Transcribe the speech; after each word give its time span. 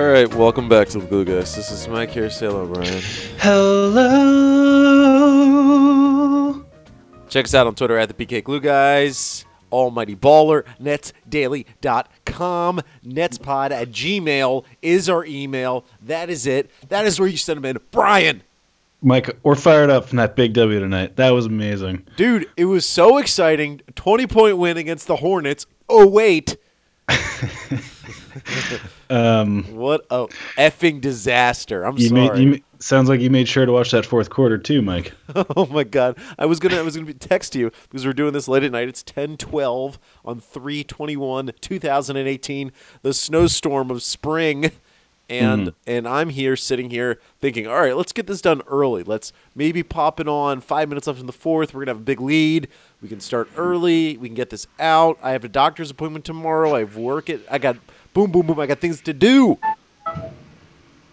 All 0.00 0.06
right, 0.06 0.34
welcome 0.34 0.66
back 0.66 0.88
to 0.88 0.98
the 0.98 1.04
Glue 1.04 1.26
Guys. 1.26 1.54
This 1.54 1.70
is 1.70 1.86
Mike 1.86 2.08
here. 2.08 2.30
Say 2.30 2.46
hello, 2.46 2.66
Brian. 2.66 3.02
Hello. 3.36 4.00
Check 7.28 7.44
us 7.44 7.54
out 7.54 7.66
on 7.66 7.74
Twitter 7.74 7.98
at 7.98 8.08
the 8.08 8.14
BK 8.14 8.42
Glue 8.42 8.60
Guys. 8.60 9.44
Almighty 9.70 10.16
Baller, 10.16 10.64
netsdaily.com, 10.80 12.80
netspod 13.04 13.72
at 13.72 13.90
gmail 13.90 14.64
is 14.80 15.10
our 15.10 15.26
email. 15.26 15.84
That 16.00 16.30
is 16.30 16.46
it. 16.46 16.70
That 16.88 17.04
is 17.04 17.20
where 17.20 17.28
you 17.28 17.36
send 17.36 17.58
them 17.58 17.66
in. 17.66 17.76
Brian, 17.90 18.42
Mike, 19.02 19.36
we're 19.42 19.54
fired 19.54 19.90
up 19.90 20.08
from 20.08 20.16
that 20.16 20.34
big 20.34 20.54
W 20.54 20.80
tonight. 20.80 21.16
That 21.16 21.32
was 21.32 21.44
amazing. 21.44 22.06
dude, 22.16 22.46
it 22.56 22.64
was 22.64 22.86
so 22.86 23.18
exciting. 23.18 23.82
20 23.96 24.26
point 24.28 24.56
win 24.56 24.78
against 24.78 25.08
the 25.08 25.16
Hornets. 25.16 25.66
Oh, 25.90 26.06
wait. 26.06 26.56
Um, 29.10 29.64
What 29.74 30.06
a 30.10 30.26
effing 30.56 31.00
disaster. 31.00 31.84
I'm 31.84 31.98
you 31.98 32.08
sorry. 32.08 32.44
made 32.44 32.54
you 32.56 32.62
sounds 32.78 33.08
like 33.08 33.20
you 33.20 33.28
made 33.28 33.48
sure 33.48 33.66
to 33.66 33.72
watch 33.72 33.90
that 33.90 34.06
fourth 34.06 34.30
quarter 34.30 34.56
too, 34.56 34.82
Mike. 34.82 35.12
Oh 35.56 35.66
my 35.66 35.84
god. 35.84 36.16
I 36.38 36.46
was 36.46 36.58
gonna 36.60 36.76
I 36.76 36.82
was 36.82 36.96
gonna 36.96 37.12
text 37.14 37.54
you 37.54 37.70
because 37.88 38.06
we're 38.06 38.12
doing 38.12 38.32
this 38.32 38.48
late 38.48 38.62
at 38.62 38.72
night. 38.72 38.88
It's 38.88 39.02
ten 39.02 39.36
twelve 39.36 39.98
on 40.24 40.40
three 40.40 40.84
twenty 40.84 41.16
one, 41.16 41.50
two 41.60 41.78
thousand 41.78 42.16
and 42.16 42.28
eighteen, 42.28 42.72
the 43.02 43.12
snowstorm 43.12 43.90
of 43.90 44.02
spring. 44.02 44.70
And 45.28 45.74
and 45.86 46.08
I'm 46.08 46.30
here 46.30 46.56
sitting 46.56 46.90
here 46.90 47.20
thinking, 47.40 47.68
all 47.68 47.80
right, 47.80 47.96
let's 47.96 48.12
get 48.12 48.26
this 48.26 48.40
done 48.40 48.62
early. 48.66 49.04
Let's 49.04 49.32
maybe 49.54 49.84
pop 49.84 50.18
it 50.18 50.26
on 50.26 50.60
five 50.60 50.88
minutes 50.88 51.06
left 51.06 51.20
in 51.20 51.26
the 51.26 51.32
fourth. 51.32 51.72
We're 51.72 51.82
gonna 51.82 51.92
have 51.92 52.00
a 52.02 52.04
big 52.04 52.20
lead. 52.20 52.66
We 53.00 53.08
can 53.08 53.20
start 53.20 53.48
early. 53.56 54.16
We 54.16 54.26
can 54.28 54.34
get 54.34 54.50
this 54.50 54.66
out. 54.80 55.18
I 55.22 55.30
have 55.30 55.44
a 55.44 55.48
doctor's 55.48 55.88
appointment 55.92 56.24
tomorrow. 56.24 56.74
I 56.74 56.80
have 56.80 56.96
work 56.96 57.30
it. 57.30 57.46
I 57.48 57.58
got 57.58 57.76
boom 58.14 58.30
boom 58.30 58.46
boom. 58.46 58.60
I 58.60 58.66
got 58.66 58.78
things 58.78 59.00
to 59.02 59.12
do. 59.12 59.58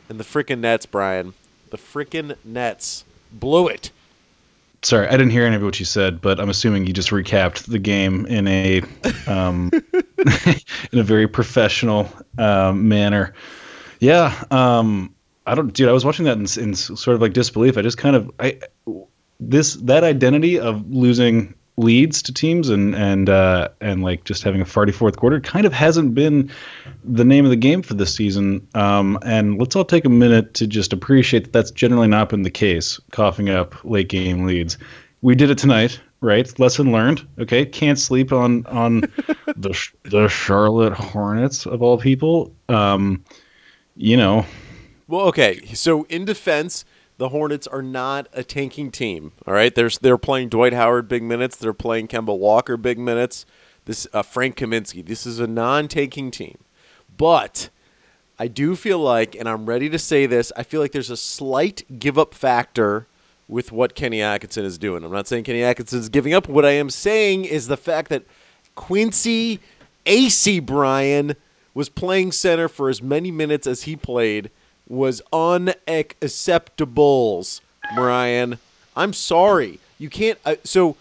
And 0.10 0.20
the 0.20 0.24
freaking 0.24 0.60
Nets, 0.60 0.86
Brian. 0.86 1.34
The 1.70 1.78
freaking 1.78 2.38
Nets 2.46 3.04
blew 3.32 3.68
it. 3.68 3.92
Sorry, 4.84 5.08
I 5.08 5.12
didn't 5.12 5.32
hear 5.32 5.46
any 5.46 5.56
of 5.56 5.64
what 5.64 5.80
you 5.80 5.86
said, 5.86 6.22
but 6.22 6.40
I'm 6.40 6.50
assuming 6.50 6.86
you 6.86 6.94
just 6.94 7.10
recapped 7.10 7.66
the 7.66 7.80
game 7.80 8.26
in 8.28 8.48
a 8.48 8.82
um, 9.26 9.72
in 10.92 11.00
a 11.00 11.04
very 11.04 11.28
professional 11.28 12.10
um, 12.38 12.88
manner. 12.88 13.34
Yeah, 14.00 14.44
um, 14.52 15.14
I 15.46 15.56
don't, 15.56 15.74
dude. 15.74 15.90
I 15.90 15.94
was 15.94 16.06
watching 16.06 16.26
that 16.26 16.38
in, 16.38 16.64
in 16.64 16.76
sort 16.76 17.16
of 17.16 17.22
like 17.22 17.34
disbelief. 17.34 17.78
I 17.78 17.82
just 17.82 17.98
kind 17.98 18.16
of 18.16 18.32
I 18.40 18.60
this 19.40 19.74
that 19.76 20.04
identity 20.04 20.60
of 20.60 20.88
losing 20.90 21.54
leads 21.78 22.24
to 22.24 22.34
teams 22.34 22.70
and 22.70 22.96
and 22.96 23.30
uh, 23.30 23.70
and 23.80 24.04
like 24.04 24.24
just 24.24 24.44
having 24.44 24.62
a 24.62 24.66
farty 24.66 24.94
fourth 24.94 25.16
quarter 25.18 25.40
kind 25.40 25.66
of 25.66 25.74
hasn't 25.74 26.16
been 26.16 26.52
the 27.04 27.24
name 27.24 27.46
of 27.46 27.52
the 27.52 27.58
game 27.58 27.82
for 27.84 27.94
this 27.94 28.14
season. 28.14 28.68
Um, 28.74 29.20
and 29.24 29.60
let's 29.60 29.76
all 29.76 29.86
take 29.86 30.06
a 30.06 30.10
minute 30.10 30.56
to 30.56 30.68
just 30.68 30.92
appreciate 30.92 31.46
that 31.46 31.54
that's 31.54 31.72
generally 31.72 32.08
not 32.08 32.30
been 32.30 32.42
the 32.42 32.52
case. 32.52 33.00
Coughing 33.12 33.50
up 33.50 33.76
late 33.86 34.10
game 34.10 34.46
leads. 34.46 34.78
We 35.22 35.36
did 35.36 35.50
it 35.50 35.58
tonight, 35.58 36.00
right? 36.20 36.60
Lesson 36.60 36.92
learned. 36.92 37.26
Okay, 37.40 37.66
can't 37.66 38.00
sleep 38.00 38.32
on 38.34 38.66
on 38.66 39.02
the 39.56 39.90
the 40.04 40.28
Charlotte 40.28 40.94
Hornets 40.94 41.66
of 41.66 41.82
all 41.82 41.98
people. 41.98 42.54
Um, 42.70 43.24
you 43.96 44.18
know, 44.18 44.46
Well, 45.08 45.28
okay. 45.28 45.66
So 45.74 46.04
in 46.06 46.26
defense, 46.26 46.86
the 47.18 47.30
Hornets 47.30 47.68
are 47.68 47.82
not 47.82 48.28
a 48.34 48.44
tanking 48.44 48.92
team. 48.92 49.34
All 49.46 49.54
right, 49.54 49.74
they're 49.74 49.90
they're 49.90 50.18
playing 50.18 50.50
Dwight 50.50 50.74
Howard 50.74 51.08
big 51.08 51.24
minutes. 51.24 51.56
They're 51.58 51.74
playing 51.74 52.08
Kemba 52.08 52.38
Walker 52.38 52.78
big 52.78 53.00
minutes. 53.00 53.46
This 53.86 54.08
uh, 54.14 54.22
Frank 54.22 54.56
Kaminsky. 54.56 55.06
This 55.06 55.26
is 55.26 55.40
a 55.40 55.48
non-tanking 55.48 56.32
team, 56.32 56.58
but 57.16 57.70
I 58.40 58.48
do 58.48 58.76
feel 58.76 59.00
like, 59.00 59.36
and 59.36 59.50
I'm 59.50 59.66
ready 59.66 59.90
to 59.90 59.98
say 59.98 60.26
this, 60.26 60.52
I 60.56 60.64
feel 60.64 60.80
like 60.80 60.92
there's 60.92 61.10
a 61.10 61.18
slight 61.18 62.00
give 62.00 62.18
up 62.18 62.34
factor 62.34 63.08
with 63.48 63.72
what 63.72 63.96
Kenny 63.96 64.22
Atkinson 64.22 64.66
is 64.66 64.78
doing. 64.78 65.04
I'm 65.04 65.12
not 65.12 65.28
saying 65.28 65.46
Kenny 65.46 65.64
Atkinson 65.64 66.00
is 66.00 66.10
giving 66.10 66.34
up. 66.34 66.48
What 66.48 66.66
I 66.66 66.72
am 66.72 66.90
saying 66.90 67.46
is 67.46 67.68
the 67.68 67.78
fact 67.78 68.10
that 68.10 68.24
Quincy 68.76 69.60
Acy 70.06 70.64
Brian 70.64 71.36
was 71.74 71.90
playing 71.90 72.32
center 72.32 72.68
for 72.68 72.90
as 72.90 73.02
many 73.02 73.32
minutes 73.32 73.66
as 73.66 73.84
he 73.84 73.96
played 73.96 74.52
was 74.88 75.22
unacceptables, 75.34 77.62
Brian. 77.96 78.60
I'm 78.96 79.14
sorry. 79.14 79.80
You 80.00 80.10
can't. 80.10 80.40
Uh, 80.46 80.56
so, 80.64 80.96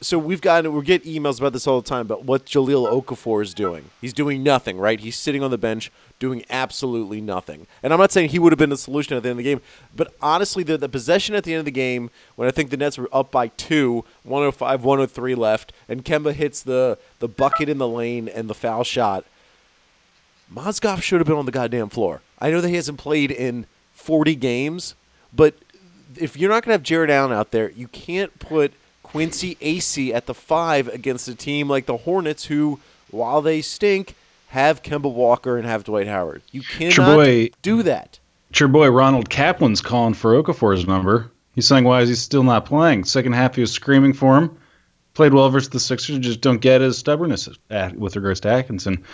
so 0.00 0.18
we've 0.18 0.40
gotten 0.40 0.72
we 0.72 0.82
get 0.82 1.04
emails 1.04 1.38
about 1.38 1.52
this 1.52 1.66
all 1.66 1.80
the 1.80 1.88
time. 1.88 2.06
But 2.06 2.24
what 2.24 2.46
Jahlil 2.46 2.90
Okafor 2.90 3.42
is 3.42 3.54
doing? 3.54 3.90
He's 4.00 4.12
doing 4.12 4.42
nothing, 4.42 4.78
right? 4.78 5.00
He's 5.00 5.16
sitting 5.16 5.42
on 5.42 5.50
the 5.50 5.58
bench 5.58 5.90
doing 6.18 6.44
absolutely 6.50 7.20
nothing. 7.20 7.66
And 7.82 7.92
I'm 7.92 7.98
not 7.98 8.12
saying 8.12 8.30
he 8.30 8.38
would 8.38 8.52
have 8.52 8.58
been 8.58 8.70
the 8.70 8.76
solution 8.76 9.16
at 9.16 9.22
the 9.22 9.30
end 9.30 9.38
of 9.38 9.44
the 9.44 9.50
game, 9.50 9.60
but 9.94 10.12
honestly, 10.20 10.64
the, 10.64 10.76
the 10.76 10.88
possession 10.88 11.34
at 11.34 11.44
the 11.44 11.54
end 11.54 11.60
of 11.60 11.64
the 11.64 11.70
game 11.70 12.10
when 12.36 12.48
I 12.48 12.50
think 12.50 12.70
the 12.70 12.76
Nets 12.76 12.98
were 12.98 13.08
up 13.12 13.30
by 13.30 13.48
two, 13.48 14.04
105, 14.24 14.84
103 14.84 15.34
left, 15.34 15.72
and 15.88 16.04
Kemba 16.04 16.32
hits 16.32 16.62
the 16.62 16.98
the 17.20 17.28
bucket 17.28 17.68
in 17.68 17.78
the 17.78 17.88
lane 17.88 18.28
and 18.28 18.50
the 18.50 18.54
foul 18.54 18.84
shot. 18.84 19.24
Mozgov 20.52 21.02
should 21.02 21.20
have 21.20 21.26
been 21.26 21.36
on 21.36 21.46
the 21.46 21.52
goddamn 21.52 21.88
floor. 21.88 22.22
I 22.40 22.50
know 22.50 22.60
that 22.60 22.68
he 22.68 22.76
hasn't 22.76 22.98
played 22.98 23.30
in 23.30 23.66
40 23.94 24.34
games, 24.36 24.94
but 25.34 25.54
if 26.16 26.36
you're 26.36 26.50
not 26.50 26.64
going 26.64 26.70
to 26.70 26.72
have 26.72 26.82
Jarrett 26.82 27.10
Allen 27.10 27.32
out 27.32 27.50
there, 27.50 27.70
you 27.70 27.88
can't 27.88 28.38
put 28.38 28.72
Quincy 29.02 29.56
Acy 29.56 30.12
at 30.12 30.26
the 30.26 30.34
five 30.34 30.88
against 30.88 31.28
a 31.28 31.34
team 31.34 31.68
like 31.68 31.86
the 31.86 31.98
Hornets, 31.98 32.46
who, 32.46 32.80
while 33.10 33.40
they 33.40 33.60
stink, 33.62 34.14
have 34.48 34.82
Kemba 34.82 35.12
Walker 35.12 35.56
and 35.56 35.66
have 35.66 35.84
Dwight 35.84 36.06
Howard. 36.06 36.42
You 36.52 36.62
cannot 36.62 37.16
boy- 37.16 37.50
do 37.62 37.82
that. 37.82 38.18
It's 38.50 38.60
your 38.60 38.68
boy 38.68 38.90
Ronald 38.90 39.28
Kaplan's 39.28 39.82
calling 39.82 40.14
for 40.14 40.42
Okafor's 40.42 40.86
number. 40.86 41.30
He's 41.54 41.66
saying, 41.66 41.84
"Why 41.84 42.00
is 42.00 42.08
he 42.08 42.14
still 42.14 42.42
not 42.42 42.64
playing?" 42.64 43.04
Second 43.04 43.32
half, 43.34 43.56
he 43.56 43.60
was 43.60 43.72
screaming 43.72 44.14
for 44.14 44.38
him. 44.38 44.56
Played 45.12 45.34
well 45.34 45.50
versus 45.50 45.68
the 45.68 45.80
Sixers. 45.80 46.18
Just 46.20 46.40
don't 46.40 46.60
get 46.60 46.80
his 46.80 46.96
stubbornness 46.96 47.48
at, 47.68 47.96
with 47.96 48.16
regards 48.16 48.40
to 48.40 48.48
Atkinson 48.48 49.04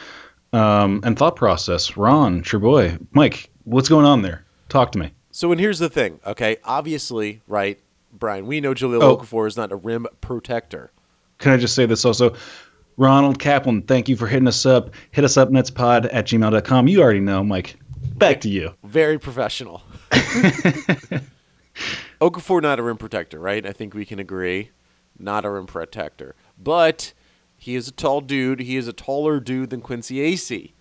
um, 0.55 1.01
and 1.05 1.19
thought 1.19 1.37
process. 1.37 1.97
Ron, 1.97 2.43
your 2.51 2.61
boy 2.61 2.97
Mike. 3.13 3.51
What's 3.65 3.89
going 3.89 4.05
on 4.07 4.23
there? 4.23 4.45
Talk 4.69 4.93
to 4.93 4.99
me. 4.99 5.13
So, 5.31 5.51
and 5.51 5.61
here's 5.61 5.79
the 5.81 5.89
thing, 5.89 6.21
okay? 6.25 6.59
Obviously, 6.65 7.43
right, 7.49 7.81
Brian, 8.13 8.47
we 8.47 8.61
know 8.61 8.73
Jahlil 8.73 9.03
Oh. 9.03 9.17
Okafor 9.17 9.49
is 9.49 9.57
not 9.57 9.73
a 9.73 9.77
rim 9.77 10.07
protector. 10.21 10.93
Can 11.39 11.53
I 11.53 11.57
just 11.57 11.75
say 11.75 11.87
this 11.87 12.05
also? 12.05 12.35
Ronald 12.97 13.41
Kaplan, 13.41 13.83
thank 13.83 14.09
you 14.09 14.17
for 14.17 14.29
hitting 14.29 14.47
us 14.47 14.65
up. 14.65 14.91
Hit 15.11 15.25
us 15.25 15.37
up, 15.37 15.49
netspod 15.51 16.09
at 16.13 16.27
gmail.com. 16.27 16.87
You 16.87 17.03
already 17.03 17.19
know, 17.21 17.43
Mike. 17.43 17.77
Back 18.17 18.41
to 18.43 18.49
you. 18.49 18.75
Very 18.85 19.19
professional. 19.19 19.83
Okafor 22.21 22.63
not 22.63 22.79
a 22.79 22.83
rim 22.83 22.97
protector, 22.97 23.41
right? 23.41 23.67
I 23.67 23.73
think 23.73 23.95
we 23.95 24.05
can 24.05 24.21
agree. 24.21 24.71
Not 25.19 25.45
a 25.45 25.51
rim 25.51 25.67
protector. 25.67 26.37
But 26.57 27.13
he 27.65 27.77
is 27.77 27.89
a 27.89 27.93
tall 27.93 28.21
dude. 28.21 28.61
He 28.61 28.77
is 28.77 28.87
a 28.87 28.93
taller 28.93 29.41
dude 29.41 29.71
than 29.71 29.81
Quincy 29.81 30.17
Acy. 30.17 30.73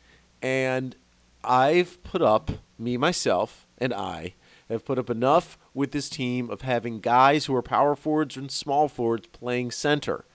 And 0.42 0.98
I've 1.42 2.04
put 2.04 2.22
up, 2.22 2.52
me, 2.78 2.98
myself, 2.98 3.66
and 3.78 3.94
I 3.94 4.34
have 4.68 4.84
put 4.84 5.00
up 5.00 5.10
enough 5.10 5.58
with 5.74 5.94
this 5.94 6.10
team 6.10 6.50
of 6.50 6.64
having 6.64 7.00
guys 7.00 7.46
who 7.46 7.56
are 7.56 7.62
power 7.62 7.96
forwards 7.96 8.36
and 8.36 8.52
small 8.52 8.90
forwards 8.90 9.28
playing 9.28 9.72
center. 9.72 10.26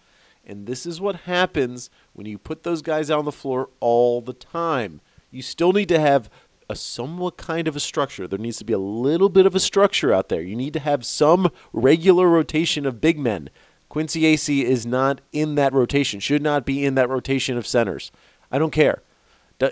And 0.43 0.67
this 0.67 0.87
is 0.87 1.03
what 1.03 1.17
happens 1.17 1.91
when 2.15 2.27
you 2.27 2.39
put 2.39 2.63
those 2.63 2.81
guys 2.81 3.11
out 3.11 3.19
on 3.19 3.27
the 3.27 3.31
floor 3.31 3.69
all 3.79 4.23
the 4.23 4.33
time. 4.33 5.03
You 5.31 5.43
still 5.43 5.75
need 5.75 5.91
to 5.91 6.01
have 6.01 6.31
a 6.71 6.77
somewhat 6.77 7.37
kind 7.37 7.69
of 7.69 7.77
a 7.77 7.81
structure. 7.81 8.27
There 8.27 8.39
needs 8.39 8.57
to 8.57 8.65
be 8.65 8.73
a 8.73 8.79
little 8.79 9.29
bit 9.29 9.45
of 9.45 9.55
a 9.55 9.61
structure 9.61 10.15
out 10.15 10.31
there. 10.31 10.41
You 10.41 10.57
need 10.57 10.73
to 10.73 10.81
have 10.81 11.05
some 11.05 11.51
regular 11.75 12.27
rotation 12.27 12.87
of 12.87 13.03
big 13.03 13.19
men. 13.19 13.51
Quincy 13.89 14.23
Acy 14.23 14.63
is 14.63 14.87
not 14.87 15.21
in 15.33 15.55
that 15.55 15.73
rotation, 15.73 16.21
should 16.21 16.43
not 16.43 16.67
be 16.67 16.85
in 16.85 16.95
that 16.95 17.09
rotation 17.09 17.57
of 17.57 17.67
centers. 17.67 18.11
I 18.51 18.59
don't 18.59 18.71
care. 18.71 19.03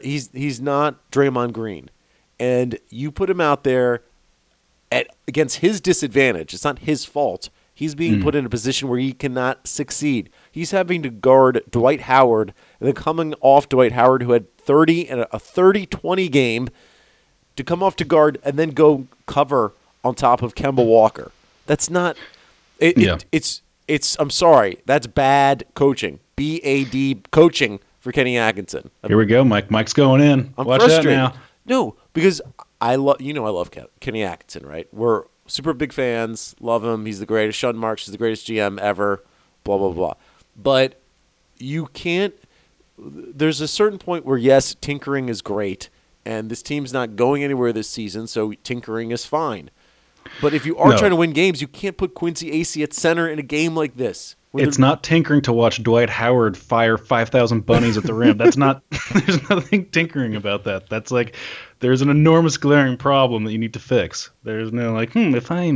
He's 0.02 0.30
he's 0.32 0.60
not 0.60 1.10
Draymond 1.10 1.52
Green. 1.52 1.90
And 2.38 2.78
you 2.90 3.10
put 3.10 3.30
him 3.30 3.40
out 3.40 3.64
there 3.64 4.02
at 4.90 5.08
against 5.28 5.58
his 5.58 5.80
disadvantage. 5.80 6.54
It's 6.54 6.64
not 6.64 6.80
his 6.80 7.04
fault. 7.04 7.50
He's 7.72 7.94
being 7.94 8.16
hmm. 8.16 8.22
put 8.22 8.34
in 8.34 8.46
a 8.46 8.48
position 8.48 8.88
where 8.88 8.98
he 8.98 9.12
cannot 9.12 9.66
succeed. 9.66 10.30
He's 10.50 10.70
having 10.70 11.02
to 11.02 11.10
guard 11.10 11.62
Dwight 11.70 12.02
Howard 12.02 12.54
and 12.80 12.86
then 12.86 12.94
coming 12.94 13.34
off 13.42 13.68
Dwight 13.68 13.92
Howard 13.92 14.22
who 14.22 14.32
had 14.32 14.56
30 14.56 15.10
and 15.10 15.20
a 15.20 15.26
30-20 15.26 16.30
game 16.30 16.68
to 17.54 17.62
come 17.62 17.82
off 17.82 17.94
to 17.96 18.04
guard 18.06 18.38
and 18.42 18.58
then 18.58 18.70
go 18.70 19.06
cover 19.26 19.74
on 20.02 20.14
top 20.14 20.40
of 20.40 20.54
Kemba 20.54 20.86
Walker. 20.86 21.32
That's 21.66 21.90
not 21.90 22.16
it, 22.78 22.96
Yeah. 22.96 23.16
it, 23.16 23.26
it's 23.30 23.60
it's 23.88 24.16
I'm 24.18 24.30
sorry. 24.30 24.78
That's 24.86 25.06
bad 25.06 25.64
coaching. 25.74 26.20
B 26.36 26.60
A 26.64 26.84
D 26.84 27.22
coaching 27.30 27.80
for 28.00 28.12
Kenny 28.12 28.36
Atkinson. 28.36 28.90
Here 29.06 29.16
we 29.16 29.26
go, 29.26 29.44
Mike. 29.44 29.70
Mike's 29.70 29.92
going 29.92 30.20
in. 30.20 30.52
I'm 30.58 30.66
Watch 30.66 30.80
frustrated. 30.82 31.12
that 31.12 31.34
now. 31.34 31.40
No, 31.64 31.96
because 32.12 32.40
I 32.80 32.96
love 32.96 33.20
you 33.20 33.32
know 33.32 33.46
I 33.46 33.50
love 33.50 33.70
Kenny 34.00 34.22
Atkinson, 34.22 34.66
right? 34.66 34.86
We're 34.92 35.24
super 35.46 35.72
big 35.72 35.92
fans. 35.92 36.54
Love 36.60 36.84
him. 36.84 37.06
He's 37.06 37.20
the 37.20 37.26
greatest. 37.26 37.58
Sean 37.58 37.76
Marks 37.76 38.06
is 38.06 38.12
the 38.12 38.18
greatest 38.18 38.46
GM 38.46 38.78
ever. 38.78 39.24
Blah 39.64 39.78
blah 39.78 39.92
blah. 39.92 40.14
But 40.56 41.00
you 41.58 41.86
can't. 41.86 42.34
There's 42.98 43.60
a 43.60 43.68
certain 43.68 43.98
point 43.98 44.24
where 44.24 44.38
yes, 44.38 44.74
tinkering 44.74 45.28
is 45.28 45.42
great, 45.42 45.90
and 46.24 46.50
this 46.50 46.62
team's 46.62 46.92
not 46.92 47.16
going 47.16 47.42
anywhere 47.44 47.72
this 47.72 47.88
season, 47.88 48.26
so 48.26 48.52
tinkering 48.62 49.10
is 49.10 49.26
fine. 49.26 49.70
But 50.40 50.54
if 50.54 50.64
you 50.66 50.76
are 50.78 50.90
No. 50.90 50.96
trying 50.98 51.10
to 51.10 51.16
win 51.16 51.32
games, 51.32 51.60
you 51.60 51.68
can't 51.68 51.96
put 51.96 52.14
Quincy 52.14 52.50
Acy 52.50 52.82
at 52.82 52.92
center 52.92 53.28
in 53.28 53.38
a 53.38 53.42
game 53.42 53.74
like 53.74 53.96
this. 53.96 54.36
It's 54.54 54.78
not 54.78 55.02
tinkering 55.02 55.42
to 55.42 55.52
watch 55.52 55.82
Dwight 55.82 56.08
Howard 56.08 56.56
fire 56.56 56.96
5,000 56.96 57.66
bunnies 57.66 57.98
at 57.98 58.04
the 58.04 58.14
rim. 58.14 58.38
That's 58.38 58.56
not, 58.56 58.82
there's 59.12 59.50
nothing 59.50 59.84
tinkering 59.90 60.34
about 60.34 60.64
that. 60.64 60.88
That's 60.88 61.10
like, 61.10 61.36
there's 61.80 62.00
an 62.00 62.08
enormous 62.08 62.56
glaring 62.56 62.96
problem 62.96 63.44
that 63.44 63.52
you 63.52 63.58
need 63.58 63.74
to 63.74 63.78
fix. 63.78 64.30
There's 64.44 64.72
no, 64.72 64.94
like, 64.94 65.12
hmm, 65.12 65.34
if 65.34 65.50
I 65.50 65.66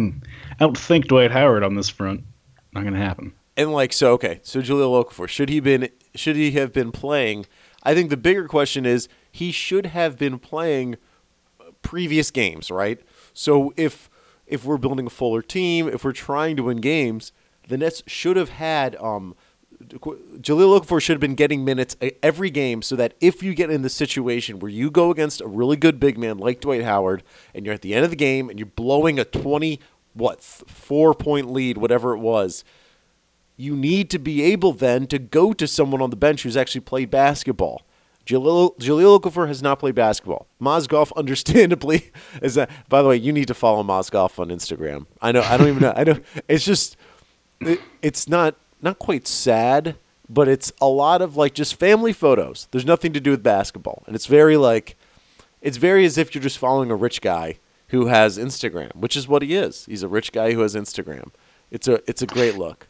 outthink 0.61 1.08
Dwight 1.08 1.31
Howard 1.31 1.62
on 1.62 1.75
this 1.75 1.91
front, 1.91 2.25
not 2.73 2.81
going 2.82 2.94
to 2.94 3.00
happen. 3.00 3.35
And 3.56 3.73
like 3.73 3.93
so, 3.93 4.12
okay. 4.12 4.41
So 4.43 4.61
Jahlil 4.61 5.05
Okafor 5.05 5.29
should 5.29 5.50
he 5.50 5.61
been 5.61 5.91
should 6.14 6.37
he 6.37 6.52
have 6.52 6.73
been 6.73 6.91
playing? 6.93 7.44
I 7.82 7.94
think 7.94 8.08
the 8.08 8.17
bigger 8.17 8.49
question 8.49 8.87
is 8.87 9.08
he 9.31 9.52
should 9.52 9.87
have 9.87 10.17
been 10.17 10.38
playing 10.38 10.97
previous 11.82 12.31
games, 12.31 12.70
right? 12.70 13.00
So 13.35 13.73
if 13.76 14.10
if 14.50 14.64
we're 14.64 14.76
building 14.76 15.06
a 15.06 15.11
fuller 15.11 15.43
team, 15.43 15.88
if 15.88 16.05
we're 16.05 16.12
trying 16.12 16.56
to 16.56 16.64
win 16.64 16.79
games, 16.79 17.32
the 17.69 17.79
Nets 17.79 18.02
should 18.06 18.37
have 18.37 18.50
had 18.50 18.97
um, 18.97 19.35
Jahlil 19.82 20.79
Okafor 20.79 21.00
should 21.00 21.14
have 21.14 21.20
been 21.20 21.35
getting 21.35 21.64
minutes 21.64 21.97
every 22.23 22.50
game, 22.50 22.82
so 22.82 22.97
that 22.97 23.14
if 23.20 23.43
you 23.43 23.55
get 23.55 23.70
in 23.70 23.82
the 23.82 23.88
situation 23.88 24.58
where 24.58 24.70
you 24.70 24.91
go 24.91 25.11
against 25.11 25.41
a 25.41 25.47
really 25.47 25.76
good 25.76 25.99
big 25.99 26.19
man 26.19 26.37
like 26.37 26.61
Dwight 26.61 26.82
Howard, 26.82 27.23
and 27.55 27.64
you're 27.64 27.75
at 27.75 27.81
the 27.81 27.94
end 27.94 28.05
of 28.05 28.11
the 28.11 28.17
game 28.17 28.50
and 28.50 28.58
you're 28.58 28.67
blowing 28.67 29.19
a 29.19 29.25
twenty 29.25 29.81
what 30.12 30.43
four 30.43 31.14
point 31.14 31.50
lead, 31.50 31.79
whatever 31.79 32.12
it 32.12 32.19
was, 32.19 32.64
you 33.56 33.76
need 33.76 34.11
to 34.11 34.19
be 34.19 34.43
able 34.43 34.73
then 34.73 35.06
to 35.06 35.19
go 35.19 35.52
to 35.52 35.67
someone 35.67 36.02
on 36.02 36.11
the 36.11 36.17
bench 36.17 36.43
who's 36.43 36.56
actually 36.56 36.81
played 36.82 37.11
basketball. 37.11 37.82
Jahlil, 38.31 38.79
Jahlil 38.79 39.21
Okafor 39.21 39.49
has 39.49 39.61
not 39.61 39.81
played 39.81 39.97
basketball. 39.97 40.47
Mozgov, 40.61 41.12
understandably, 41.17 42.12
is 42.41 42.55
that. 42.55 42.71
By 42.88 43.03
the 43.03 43.09
way, 43.09 43.17
you 43.17 43.32
need 43.32 43.49
to 43.49 43.55
follow 43.55 43.82
Mozgov 43.82 44.38
on 44.38 44.49
Instagram. 44.49 45.06
I 45.21 45.32
know. 45.32 45.43
I 45.43 45.56
don't 45.56 45.69
even 45.69 45.82
know. 45.82 45.93
I 45.97 46.05
know. 46.05 46.19
It's 46.49 46.65
just. 46.65 46.97
It, 47.61 47.81
it's 48.03 48.29
not 48.29 48.55
not 48.81 48.99
quite 48.99 49.27
sad, 49.27 49.97
but 50.29 50.49
it's 50.49 50.73
a 50.81 50.87
lot 50.87 51.21
of 51.21 51.37
like 51.37 51.55
just 51.55 51.75
family 51.75 52.12
photos. 52.12 52.69
There's 52.71 52.87
nothing 52.87 53.12
to 53.12 53.21
do 53.21 53.32
with 53.32 53.43
basketball, 53.43 54.05
and 54.06 54.15
it's 54.15 54.27
very 54.27 54.56
like. 54.56 54.97
It's 55.61 55.76
very 55.76 56.06
as 56.06 56.17
if 56.17 56.35
you're 56.35 56.43
just 56.43 56.56
following 56.56 56.91
a 56.91 56.97
rich 56.97 57.21
guy 57.21 57.59
who 57.88 58.06
has 58.06 58.38
Instagram, 58.38 58.94
which 58.94 59.15
is 59.15 59.29
what 59.29 59.43
he 59.43 59.55
is. 59.55 59.85
He's 59.85 60.03
a 60.03 60.09
rich 60.09 60.33
guy 60.33 60.53
who 60.53 60.61
has 60.61 60.75
Instagram. 60.75 61.33
It's 61.71 61.88
a 61.88 62.00
it's 62.09 62.23
a 62.23 62.26
great 62.26 62.56
look. 62.56 62.87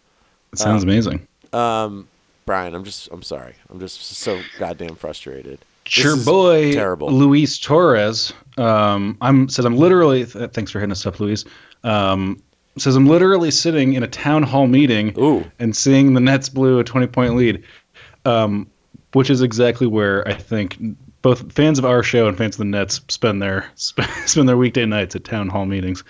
It 0.52 0.58
sounds 0.58 0.82
amazing. 0.82 1.26
Um, 1.52 2.08
Brian, 2.50 2.74
I'm 2.74 2.82
just 2.82 3.08
I'm 3.12 3.22
sorry. 3.22 3.54
I'm 3.68 3.78
just 3.78 4.02
so 4.02 4.42
goddamn 4.58 4.96
frustrated. 4.96 5.60
Your 5.88 6.16
is 6.16 6.24
boy 6.24 6.72
terrible. 6.72 7.08
Luis 7.08 7.56
Torres 7.60 8.32
um, 8.58 9.16
I'm 9.20 9.48
says 9.48 9.64
I'm 9.64 9.76
literally 9.76 10.26
th- 10.26 10.50
thanks 10.50 10.72
for 10.72 10.80
hitting 10.80 10.90
us 10.90 11.06
up, 11.06 11.20
Luis. 11.20 11.44
Um, 11.84 12.42
says 12.76 12.96
I'm 12.96 13.06
literally 13.06 13.52
sitting 13.52 13.92
in 13.92 14.02
a 14.02 14.08
town 14.08 14.42
hall 14.42 14.66
meeting 14.66 15.16
Ooh. 15.16 15.48
and 15.60 15.76
seeing 15.76 16.14
the 16.14 16.20
Nets 16.20 16.48
blew 16.48 16.80
a 16.80 16.82
20 16.82 17.06
point 17.06 17.36
lead, 17.36 17.62
um, 18.24 18.68
which 19.12 19.30
is 19.30 19.42
exactly 19.42 19.86
where 19.86 20.26
I 20.26 20.34
think 20.34 20.76
both 21.22 21.52
fans 21.52 21.78
of 21.78 21.84
our 21.84 22.02
show 22.02 22.26
and 22.26 22.36
fans 22.36 22.56
of 22.56 22.58
the 22.58 22.64
Nets 22.64 23.00
spend 23.06 23.40
their 23.40 23.70
spend 23.76 24.48
their 24.48 24.56
weekday 24.56 24.86
nights 24.86 25.14
at 25.14 25.22
town 25.22 25.50
hall 25.50 25.66
meetings. 25.66 26.02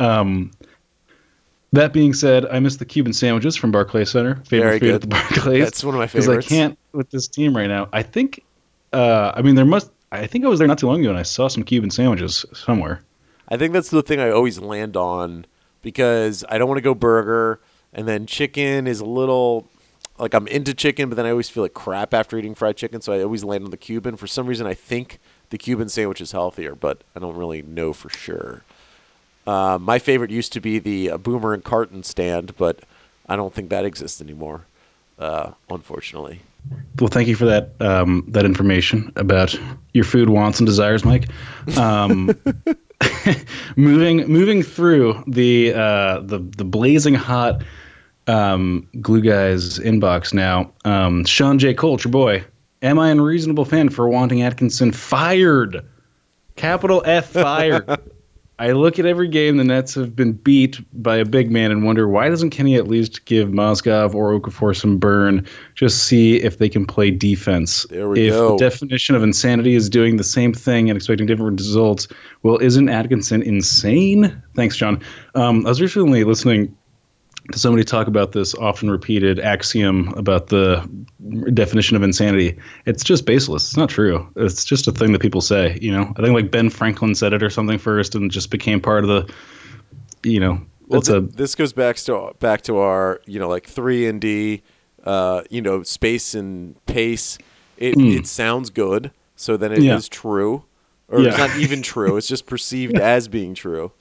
Um, 0.00 0.50
that 1.72 1.92
being 1.92 2.14
said, 2.14 2.46
I 2.46 2.60
miss 2.60 2.76
the 2.76 2.84
Cuban 2.84 3.12
sandwiches 3.12 3.56
from 3.56 3.70
Barclay 3.72 4.04
Center. 4.04 4.36
Favorite 4.46 4.68
Very 4.68 4.78
food 4.78 4.86
good. 4.86 4.94
at 4.94 5.00
the 5.02 5.06
Barclays. 5.08 5.64
That's 5.64 5.84
one 5.84 5.94
of 5.94 5.98
my 5.98 6.06
favorites. 6.06 6.46
Because 6.46 6.46
I 6.46 6.48
can't 6.48 6.78
with 6.92 7.10
this 7.10 7.28
team 7.28 7.56
right 7.56 7.68
now. 7.68 7.88
I 7.92 8.02
think, 8.02 8.42
uh, 8.92 9.32
I 9.34 9.42
mean, 9.42 9.54
there 9.54 9.64
must. 9.64 9.90
I 10.12 10.26
think 10.26 10.44
I 10.44 10.48
was 10.48 10.58
there 10.58 10.68
not 10.68 10.78
too 10.78 10.86
long 10.86 11.00
ago 11.00 11.10
and 11.10 11.18
I 11.18 11.24
saw 11.24 11.48
some 11.48 11.64
Cuban 11.64 11.90
sandwiches 11.90 12.46
somewhere. 12.54 13.02
I 13.48 13.56
think 13.56 13.72
that's 13.72 13.90
the 13.90 14.02
thing 14.02 14.20
I 14.20 14.30
always 14.30 14.58
land 14.58 14.96
on 14.96 15.46
because 15.82 16.44
I 16.48 16.58
don't 16.58 16.68
want 16.68 16.78
to 16.78 16.82
go 16.82 16.94
burger, 16.94 17.60
and 17.92 18.08
then 18.08 18.26
chicken 18.26 18.86
is 18.86 19.00
a 19.00 19.04
little 19.04 19.68
like 20.18 20.34
I'm 20.34 20.46
into 20.48 20.74
chicken, 20.74 21.08
but 21.08 21.16
then 21.16 21.26
I 21.26 21.30
always 21.30 21.48
feel 21.48 21.62
like 21.62 21.74
crap 21.74 22.14
after 22.14 22.38
eating 22.38 22.54
fried 22.54 22.76
chicken, 22.76 23.00
so 23.00 23.12
I 23.12 23.22
always 23.22 23.44
land 23.44 23.64
on 23.64 23.70
the 23.70 23.76
Cuban. 23.76 24.16
For 24.16 24.26
some 24.26 24.46
reason, 24.46 24.66
I 24.66 24.74
think 24.74 25.18
the 25.50 25.58
Cuban 25.58 25.88
sandwich 25.88 26.20
is 26.20 26.32
healthier, 26.32 26.74
but 26.74 27.02
I 27.14 27.20
don't 27.20 27.36
really 27.36 27.62
know 27.62 27.92
for 27.92 28.08
sure. 28.08 28.62
Uh, 29.46 29.78
my 29.80 29.98
favorite 29.98 30.30
used 30.30 30.52
to 30.54 30.60
be 30.60 30.78
the 30.78 31.10
uh, 31.10 31.18
Boomer 31.18 31.54
and 31.54 31.62
Carton 31.62 32.02
stand, 32.02 32.56
but 32.56 32.80
I 33.28 33.36
don't 33.36 33.54
think 33.54 33.70
that 33.70 33.84
exists 33.84 34.20
anymore, 34.20 34.66
uh, 35.18 35.52
unfortunately. 35.70 36.40
Well, 36.98 37.08
thank 37.08 37.28
you 37.28 37.36
for 37.36 37.44
that 37.44 37.70
um, 37.80 38.24
that 38.28 38.44
information 38.44 39.12
about 39.16 39.58
your 39.92 40.04
food 40.04 40.30
wants 40.30 40.58
and 40.58 40.66
desires, 40.66 41.04
Mike. 41.04 41.28
Um, 41.76 42.36
moving 43.76 44.26
moving 44.26 44.62
through 44.62 45.22
the 45.28 45.74
uh, 45.74 46.20
the 46.20 46.38
the 46.38 46.64
blazing 46.64 47.14
hot 47.14 47.62
um, 48.26 48.88
glue 49.00 49.20
guys 49.20 49.78
inbox 49.78 50.34
now. 50.34 50.72
Um, 50.84 51.24
Sean 51.24 51.58
J. 51.58 51.74
Colt, 51.74 52.04
your 52.04 52.10
boy. 52.10 52.44
Am 52.82 52.98
I 52.98 53.10
a 53.10 53.16
reasonable 53.16 53.64
fan 53.64 53.88
for 53.88 54.08
wanting 54.08 54.42
Atkinson 54.42 54.92
fired? 54.92 55.84
Capital 56.56 57.02
F 57.04 57.30
fired. 57.30 58.00
I 58.58 58.72
look 58.72 58.98
at 58.98 59.04
every 59.04 59.28
game 59.28 59.58
the 59.58 59.64
Nets 59.64 59.94
have 59.94 60.16
been 60.16 60.32
beat 60.32 60.80
by 61.02 61.16
a 61.16 61.26
big 61.26 61.50
man 61.50 61.70
and 61.70 61.84
wonder 61.84 62.08
why 62.08 62.30
doesn't 62.30 62.50
Kenny 62.50 62.76
at 62.76 62.88
least 62.88 63.26
give 63.26 63.50
Mozgov 63.50 64.14
or 64.14 64.38
Okafor 64.38 64.74
some 64.74 64.98
burn? 64.98 65.46
Just 65.74 66.04
see 66.04 66.36
if 66.36 66.56
they 66.56 66.70
can 66.70 66.86
play 66.86 67.10
defense. 67.10 67.84
There 67.90 68.08
we 68.08 68.28
if 68.28 68.32
go. 68.32 68.52
the 68.52 68.56
definition 68.56 69.14
of 69.14 69.22
insanity 69.22 69.74
is 69.74 69.90
doing 69.90 70.16
the 70.16 70.24
same 70.24 70.54
thing 70.54 70.88
and 70.88 70.96
expecting 70.96 71.26
different 71.26 71.60
results, 71.60 72.08
well, 72.42 72.56
isn't 72.58 72.88
Atkinson 72.88 73.42
insane? 73.42 74.42
Thanks, 74.54 74.76
John. 74.76 75.02
Um, 75.34 75.66
I 75.66 75.68
was 75.68 75.82
recently 75.82 76.24
listening 76.24 76.74
somebody 77.54 77.84
talk 77.84 78.06
about 78.06 78.32
this 78.32 78.54
often 78.54 78.90
repeated 78.90 79.38
axiom 79.40 80.08
about 80.16 80.48
the 80.48 80.88
definition 81.54 81.96
of 81.96 82.02
insanity. 82.02 82.58
It's 82.86 83.04
just 83.04 83.26
baseless. 83.26 83.68
It's 83.68 83.76
not 83.76 83.88
true. 83.88 84.26
It's 84.36 84.64
just 84.64 84.86
a 84.88 84.92
thing 84.92 85.12
that 85.12 85.20
people 85.20 85.40
say. 85.40 85.78
You 85.80 85.92
know, 85.92 86.12
I 86.16 86.22
think 86.22 86.34
like 86.34 86.50
Ben 86.50 86.70
Franklin 86.70 87.14
said 87.14 87.32
it 87.32 87.42
or 87.42 87.50
something 87.50 87.78
first, 87.78 88.14
and 88.14 88.30
just 88.30 88.50
became 88.50 88.80
part 88.80 89.04
of 89.04 89.08
the. 89.08 89.32
You 90.22 90.40
know, 90.40 90.60
Well, 90.88 91.02
a 91.08 91.20
this 91.20 91.54
goes 91.54 91.72
back 91.72 91.96
to 91.96 92.34
back 92.40 92.62
to 92.62 92.78
our 92.78 93.20
you 93.26 93.38
know 93.38 93.48
like 93.48 93.66
three 93.66 94.06
and 94.06 94.20
D, 94.20 94.62
uh, 95.04 95.42
you 95.50 95.60
know 95.62 95.82
space 95.82 96.34
and 96.34 96.84
pace. 96.86 97.38
It 97.76 97.96
it 98.00 98.26
sounds 98.26 98.70
good, 98.70 99.12
so 99.36 99.56
then 99.56 99.70
it 99.72 99.78
is. 99.78 99.84
Yeah. 99.84 99.98
true, 100.10 100.64
or 101.08 101.24
it's 101.24 101.38
not 101.38 101.56
even 101.56 101.82
true. 101.82 102.16
It's 102.16 102.26
just 102.26 102.46
perceived 102.46 102.98
as 102.98 103.28
being 103.28 103.54
true. 103.54 103.92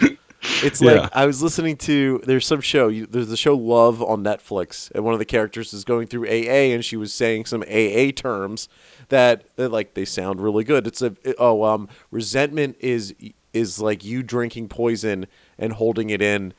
It's 0.63 0.81
Yeah. 0.81 0.91
like 0.93 1.09
I 1.15 1.25
was 1.25 1.41
listening 1.43 1.77
to 1.77 2.21
there's 2.25 2.45
some 2.47 2.61
show 2.61 2.87
you, 2.87 3.05
there's 3.05 3.27
the 3.27 3.37
show 3.37 3.55
Love 3.55 4.01
on 4.01 4.23
Netflix 4.23 4.91
and 4.91 5.03
one 5.03 5.13
of 5.13 5.19
the 5.19 5.25
characters 5.25 5.73
is 5.73 5.83
going 5.83 6.07
through 6.07 6.25
AA 6.27 6.73
and 6.73 6.83
she 6.83 6.97
was 6.97 7.13
saying 7.13 7.45
some 7.45 7.63
AA 7.63 8.11
terms 8.11 8.67
that, 9.09 9.43
that 9.55 9.69
like 9.71 9.93
they 9.93 10.05
sound 10.05 10.41
really 10.41 10.63
good. 10.63 10.87
It's 10.87 11.01
a 11.01 11.15
it- 11.23 11.35
oh 11.39 11.63
um 11.63 11.87
resentment 12.11 12.77
is 12.79 13.13
is 13.53 13.79
like 13.79 14.03
you 14.03 14.21
drinking 14.23 14.67
poison 14.69 15.27
and 15.57 15.73
holding 15.73 16.09
it 16.09 16.21
in 16.21 16.53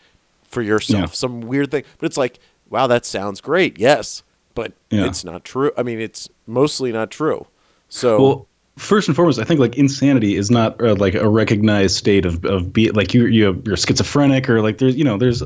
for 0.45 0.63
yourself. 0.63 1.01
Yeah. 1.11 1.15
Some 1.15 1.41
weird 1.43 1.71
thing. 1.71 1.85
But 1.99 2.07
it's 2.07 2.17
like 2.17 2.39
wow 2.71 2.87
that 2.87 3.05
sounds 3.07 3.41
great. 3.41 3.79
Yes. 3.79 4.23
But 4.55 4.73
Yeah. 4.91 5.07
it's 5.07 5.25
not 5.25 5.45
true. 5.45 5.73
I 5.77 5.83
mean 5.83 6.01
it's 6.01 6.29
mostly 6.47 6.93
not 6.93 7.11
true. 7.11 7.47
So 7.89 8.21
Well, 8.23 8.47
first 8.77 9.09
and 9.09 9.17
foremost, 9.17 9.39
I 9.39 9.45
think 9.45 9.61
like 9.61 9.77
insanity 9.77 10.37
is 10.37 10.51
not 10.51 10.81
uh, 10.83 10.95
like 10.97 11.15
a 11.15 11.29
recognized 11.29 11.97
state 11.97 12.25
of 12.25 12.45
of 12.45 12.73
be 12.73 12.91
like 12.91 13.15
you 13.15 13.27
you 13.27 13.63
you're 13.67 13.77
schizophrenic 13.77 14.49
or 14.49 14.63
like 14.63 14.79
there's 14.79 14.97
you 14.97 15.05
know 15.05 15.17
there's 15.17 15.43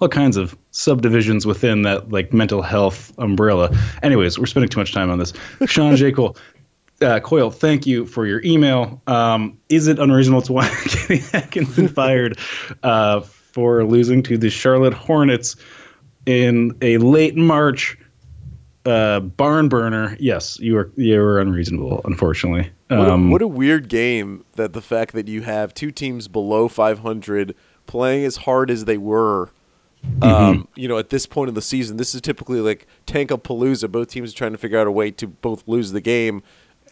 all 0.00 0.08
kinds 0.08 0.36
of 0.36 0.56
subdivisions 0.70 1.44
within 1.44 1.82
that 1.82 2.10
like 2.10 2.32
mental 2.32 2.62
health 2.62 3.12
umbrella. 3.18 3.76
Anyways, 4.02 4.38
we're 4.38 4.46
spending 4.46 4.68
too 4.68 4.80
much 4.80 4.92
time 4.92 5.10
on 5.10 5.18
this. 5.18 5.32
Sean 5.66 5.96
J. 5.96 6.12
Cole. 6.12 6.36
Uh, 7.00 7.20
Coyle, 7.20 7.52
thank 7.52 7.86
you 7.86 8.06
for 8.06 8.26
your 8.26 8.42
email. 8.44 9.00
Um, 9.06 9.56
is 9.68 9.86
it 9.86 10.00
unreasonable 10.00 10.42
to 10.42 10.52
want 10.52 10.72
Kenny 10.88 11.22
Atkinson 11.32 11.86
fired 11.86 12.36
uh, 12.82 13.20
for 13.20 13.84
losing 13.84 14.20
to 14.24 14.36
the 14.36 14.50
Charlotte 14.50 14.94
Hornets 14.94 15.54
in 16.26 16.76
a 16.82 16.98
late 16.98 17.36
March 17.36 17.96
uh, 18.86 19.20
barn 19.20 19.68
burner. 19.68 20.16
Yes, 20.20 20.58
you 20.60 20.74
were 20.74 20.90
you 20.96 21.18
were 21.20 21.40
unreasonable. 21.40 22.00
Unfortunately, 22.04 22.70
What, 22.88 22.98
a, 22.98 23.12
um, 23.12 23.30
what 23.30 23.42
a 23.42 23.48
weird 23.48 23.88
game 23.88 24.44
that 24.54 24.72
the 24.72 24.80
fact 24.82 25.12
that 25.14 25.28
you 25.28 25.42
have 25.42 25.74
two 25.74 25.90
teams 25.90 26.28
below 26.28 26.68
500 26.68 27.54
playing 27.86 28.24
as 28.24 28.38
hard 28.38 28.70
as 28.70 28.84
they 28.84 28.98
were. 28.98 29.50
Mm-hmm. 30.06 30.22
Um, 30.22 30.68
you 30.76 30.86
know, 30.86 30.96
at 30.96 31.10
this 31.10 31.26
point 31.26 31.48
in 31.48 31.54
the 31.54 31.62
season, 31.62 31.96
this 31.96 32.14
is 32.14 32.20
typically 32.20 32.60
like 32.60 32.86
Tankapalooza. 33.06 33.90
Both 33.90 34.08
teams 34.10 34.32
are 34.32 34.36
trying 34.36 34.52
to 34.52 34.58
figure 34.58 34.78
out 34.78 34.86
a 34.86 34.92
way 34.92 35.10
to 35.10 35.26
both 35.26 35.64
lose 35.66 35.90
the 35.92 36.00
game. 36.00 36.42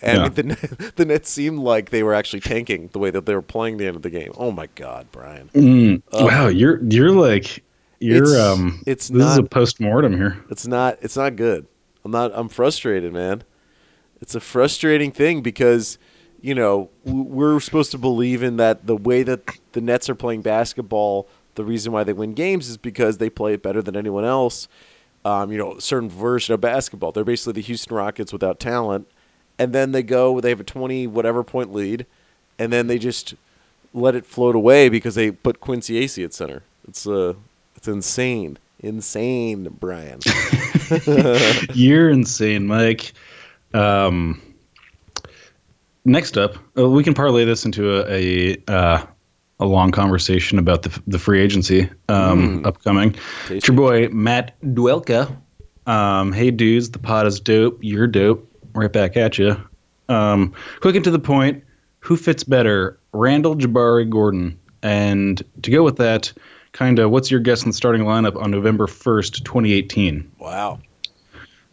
And 0.02 0.19
Yeah. 0.23 0.28
the, 0.35 0.43
Net- 0.43 0.97
the 0.97 1.05
Nets 1.05 1.31
seemed 1.31 1.61
like 1.61 1.90
they 1.90 2.02
were 2.02 2.12
actually 2.14 2.40
tanking 2.40 2.88
the 2.93 2.99
way 2.99 3.11
that 3.11 3.25
they 3.25 3.35
were 3.35 3.43
playing 3.43 3.76
the 3.76 3.87
end 3.87 3.95
of 3.97 4.02
the 4.02 4.11
game. 4.11 4.33
Oh 4.37 4.50
my 4.50 4.66
God, 4.75 5.07
Brian! 5.12 5.50
mm, 5.55 6.02
wow, 6.12 6.49
you're 6.49 6.83
you're 6.85 7.12
like 7.12 7.62
you're 8.00 8.25
It's- 8.25 8.37
um. 8.37 8.83
it's 8.87 9.09
this 9.09 9.25
is 9.25 9.38
a 9.38 9.45
post 9.45 9.81
mortem 9.81 10.12
here. 10.12 10.37
It's 10.50 10.66
not. 10.66 10.99
It's 11.00 11.16
not 11.16 11.37
good. 11.37 11.66
I'm 12.07 12.11
not. 12.11 12.33
I'm 12.35 12.49
frustrated, 12.49 13.13
man. 13.13 13.43
It's 14.21 14.35
a 14.35 14.41
frustrating 14.41 15.13
thing 15.13 15.43
because 15.43 15.99
you 16.41 16.55
know, 16.55 16.91
we're 17.05 17.59
supposed 17.61 17.91
to 17.91 17.99
believe 17.99 18.43
in 18.43 18.57
that 18.59 18.87
the 18.87 18.97
way 18.97 19.23
that 19.23 19.59
the 19.73 19.81
Nets 19.81 20.09
are 20.09 20.15
playing 20.15 20.43
basketball, 20.43 21.27
the 21.57 21.65
reason 21.65 21.93
why 21.93 22.05
they 22.05 22.13
win 22.13 22.35
games 22.35 22.69
is 22.69 22.77
because 22.77 23.19
they 23.19 23.29
play 23.29 23.55
it 23.55 23.63
better 23.63 23.83
than 23.83 23.97
anyone 23.97 24.25
else. 24.25 24.69
Um, 25.25 25.51
you 25.51 25.59
know, 25.59 25.75
a 25.75 25.81
certain 25.81 26.09
version 26.09 26.55
of 26.55 26.61
basketball. 26.61 27.11
They're 27.11 27.25
basically 27.25 27.55
the 27.55 27.63
Houston 27.63 27.97
Rockets 27.97 28.33
without 28.33 28.61
talent. 28.61 29.09
And 29.59 29.73
then 29.73 29.91
they 29.91 30.05
go, 30.05 30.41
they 30.41 30.51
have 30.51 30.61
a 30.61 30.65
20 30.65 31.09
whatever 31.09 31.43
point 31.43 31.73
lead, 31.73 32.07
and 32.59 32.73
then 32.73 32.87
they 32.87 32.99
just 32.99 33.35
let 33.93 34.15
it 34.15 34.25
float 34.25 34.55
away 34.55 34.89
because 34.89 35.17
they 35.17 35.33
put 35.33 35.59
Quincy 35.59 36.01
Acy 36.01 36.25
at 36.25 36.33
center. 36.33 36.63
It's 36.87 37.09
uh, 37.09 37.35
it's 37.75 37.89
insane, 37.89 38.59
insane, 38.80 39.68
Brian. 39.80 40.21
You're 41.75 42.11
insane, 42.11 42.66
Mike. 42.66 43.12
Um, 43.75 44.40
next 46.04 46.38
up, 46.38 46.56
uh, 46.78 46.88
we 46.88 47.04
can 47.04 47.14
parlay 47.14 47.45
this 47.45 47.64
into 47.64 47.99
a 47.99 48.06
a, 48.11 48.56
uh, 48.68 49.06
a 49.61 49.66
long 49.66 49.90
conversation 49.90 50.59
about 50.59 50.83
the 50.83 51.00
the 51.06 51.18
free 51.18 51.40
agency 51.40 51.90
um, 52.09 52.64
upcoming. 52.64 53.14
It's 53.50 53.68
your 53.68 53.76
boy 53.76 54.09
Matt 54.09 54.59
Duelka. 54.62 55.37
Um, 55.87 56.33
hey 56.33 56.50
dudes, 56.50 56.90
the 56.90 56.99
pod 56.99 57.26
is 57.26 57.40
dope. 57.40 57.78
You're 57.83 58.06
dope. 58.06 58.50
Right 58.75 58.92
back 58.92 59.16
at 59.16 59.38
you. 59.38 59.56
Um, 60.09 60.52
quick 60.80 60.97
and 60.97 61.04
to 61.04 61.11
the 61.11 61.18
point. 61.18 61.64
Who 62.00 62.16
fits 62.16 62.45
better, 62.45 63.00
Randle 63.12 63.56
Jabari 63.56 64.09
Gordon? 64.09 64.59
And 64.83 65.42
to 65.62 65.71
go 65.73 65.83
with 65.83 65.97
that, 65.97 66.33
kind 66.76 66.99
of, 66.99 67.11
what's 67.11 67.30
your 67.30 67.40
guess 67.40 67.62
in 67.62 67.71
the 67.71 67.75
starting 67.76 68.02
lineup 68.02 68.37
on 68.40 68.50
November 68.50 68.87
first, 68.87 69.45
2018? 69.45 70.30
wow. 70.38 70.78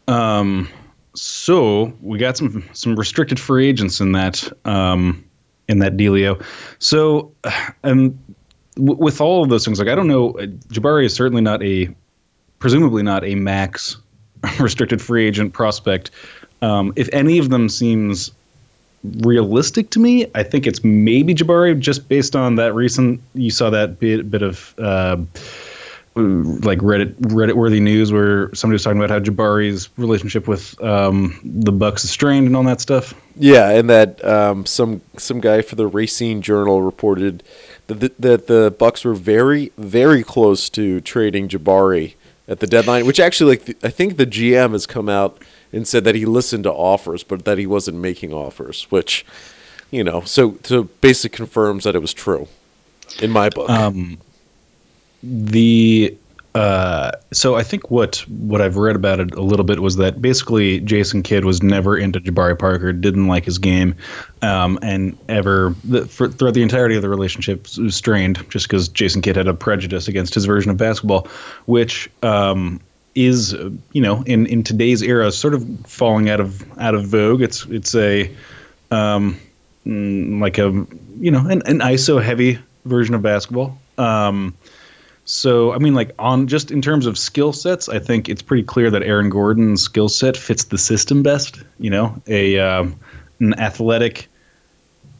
Um, 0.07 0.69
so 1.15 1.93
we 2.01 2.17
got 2.17 2.36
some 2.36 2.67
some 2.74 2.95
restricted 2.95 3.39
free 3.39 3.67
agents 3.67 4.01
in 4.01 4.13
that 4.13 4.51
um, 4.65 5.24
in 5.69 5.79
that 5.79 5.95
dealio. 5.95 6.43
So, 6.79 7.31
um, 7.83 8.17
w- 8.75 8.98
with 8.98 9.22
all 9.22 9.43
of 9.43 9.50
those 9.50 9.63
things, 9.63 9.79
like 9.79 9.88
I 9.88 9.95
don't 9.95 10.07
know, 10.07 10.33
Jabari 10.33 11.05
is 11.05 11.13
certainly 11.13 11.41
not 11.41 11.63
a, 11.63 11.93
presumably 12.60 13.03
not 13.03 13.24
a 13.24 13.36
max 13.36 13.98
restricted 14.60 15.01
free 15.01 15.25
agent 15.25 15.53
prospect. 15.53 16.12
Um, 16.62 16.91
if 16.95 17.07
any 17.13 17.38
of 17.38 17.50
them 17.50 17.69
seems 17.69 18.31
realistic 19.03 19.89
to 19.91 20.00
me, 20.00 20.27
I 20.36 20.43
think 20.43 20.67
it's 20.67 20.83
maybe 20.83 21.36
Jabari, 21.36 21.77
just 21.79 22.07
based 22.07 22.36
on 22.36 22.55
that 22.55 22.74
recent. 22.74 23.22
You 23.33 23.51
saw 23.51 23.69
that 23.69 24.00
bit 24.00 24.29
bit 24.29 24.41
of. 24.41 24.74
Uh, 24.77 25.17
like 26.15 26.77
Reddit 26.77 27.15
Reddit 27.15 27.53
worthy 27.53 27.79
news 27.79 28.12
where 28.12 28.53
somebody 28.53 28.75
was 28.75 28.83
talking 28.83 29.00
about 29.00 29.10
how 29.10 29.19
Jabari's 29.19 29.89
relationship 29.98 30.48
with 30.48 30.79
um, 30.83 31.39
the 31.43 31.72
Bucks 31.72 32.03
is 32.03 32.12
strained 32.12 32.45
and 32.45 32.55
all 32.55 32.63
that 32.63 32.81
stuff. 32.81 33.15
Yeah, 33.36 33.69
and 33.72 33.89
that 33.89 34.24
um, 34.24 34.65
some 34.65 35.01
some 35.17 35.39
guy 35.39 35.63
for 35.63 35.75
the 35.75 35.88
Racine 35.88 36.43
Journal 36.43 36.83
reported 36.83 37.41
that 37.88 38.00
the, 38.00 38.12
that 38.19 38.48
the 38.48 38.75
Bucks 38.77 39.03
were 39.03 39.15
very 39.15 39.72
very 39.77 40.24
close 40.24 40.69
to 40.72 41.01
trading 41.01 41.48
Jabari 41.48 42.13
at 42.48 42.60
the 42.60 42.67
deadline. 42.67 43.07
Which 43.07 43.19
actually, 43.19 43.57
like, 43.57 43.83
I 43.83 43.89
think 43.89 44.17
the 44.17 44.27
GM 44.27 44.74
has 44.74 44.86
come 44.86 45.10
out 45.10 45.41
and 45.74 45.88
said 45.88 46.03
that 46.06 46.15
he 46.15 46.25
listened 46.25 46.63
to 46.63 46.72
offers, 46.72 47.24
but 47.24 47.46
that 47.46 47.58
he 47.58 47.68
wasn't 47.68 47.98
making 47.98 48.34
offers. 48.34 48.84
Which, 48.89 49.25
you 49.92 50.03
know, 50.03 50.22
so 50.22 50.58
so 50.63 50.84
basically 51.01 51.36
confirms 51.36 51.84
that 51.84 51.96
it 51.96 52.00
was 52.00 52.13
true 52.13 52.48
in 53.22 53.32
my 53.32 53.50
book. 53.50 53.70
Um, 53.70 54.18
the 55.22 56.15
uh, 56.56 57.12
so 57.32 57.56
I 57.56 57.63
think 57.63 57.89
what 57.89 58.18
what 58.27 58.62
I've 58.62 58.77
read 58.77 58.96
about 58.96 59.20
it 59.20 59.34
a 59.34 59.42
little 59.42 59.65
bit 59.65 59.80
was 59.80 59.96
that 59.96 60.22
basically 60.22 60.82
Jason 60.82 61.24
Kidd 61.24 61.46
was 61.46 61.63
never 61.63 61.98
into 61.98 62.20
Jabari 62.20 62.58
Parker, 62.58 62.94
didn't 62.94 63.27
like 63.27 63.44
his 63.44 63.58
game, 63.58 63.96
um, 64.44 64.77
and 64.84 65.18
ever 65.30 65.75
the, 65.84 66.06
for, 66.06 66.30
throughout 66.30 66.53
the 66.53 66.62
entirety 66.62 66.96
of 66.96 67.01
the 67.01 67.10
relationship 67.10 67.68
was 67.77 67.96
strained 67.96 68.48
just 68.50 68.68
because 68.68 68.88
Jason 68.88 69.22
Kidd 69.22 69.36
had 69.36 69.48
a 69.48 69.53
prejudice 69.53 70.08
against 70.08 70.36
his 70.36 70.46
version 70.46 70.70
of 70.70 70.77
basketball, 70.77 71.27
which 71.65 72.08
um, 72.22 72.80
is 73.15 73.53
you 73.91 74.01
know 74.01 74.24
in 74.24 74.46
in 74.48 74.63
today's 74.63 75.01
era 75.01 75.32
sort 75.32 75.53
of 75.53 75.67
falling 75.86 76.29
out 76.29 76.39
of 76.39 76.65
out 76.79 76.96
of 76.96 77.05
vogue. 77.05 77.41
It's 77.41 77.65
it's 77.65 77.96
a 77.96 78.29
um, 78.91 79.39
mm, 79.86 80.39
like 80.39 80.58
a 80.58 80.70
you 81.20 81.32
know 81.32 81.48
an, 81.48 81.62
an 81.65 81.79
ISO 81.79 82.22
heavy 82.22 82.60
version 82.86 83.15
of 83.15 83.22
basketball. 83.22 83.77
Um, 83.98 84.55
so 85.25 85.74
I 85.74 85.77
mean, 85.77 85.93
like 85.93 86.12
on 86.20 86.48
just 86.48 86.72
in 86.72 86.82
terms 86.82 87.05
of 87.05 87.17
skill 87.17 87.53
sets, 87.53 87.88
I 87.88 88.00
think 88.00 88.27
it's 88.29 88.41
pretty 88.41 88.63
clear 88.63 88.91
that 88.91 89.03
Aaron 89.03 89.29
Gordon's 89.29 89.82
skill 89.82 90.10
set 90.10 90.36
fits 90.36 90.65
the 90.65 90.77
system 90.77 91.24
best. 91.24 91.63
You 91.79 91.89
know, 91.89 92.22
a 92.27 92.60
um, 92.60 92.96
an 93.39 93.53
athletic 93.60 94.27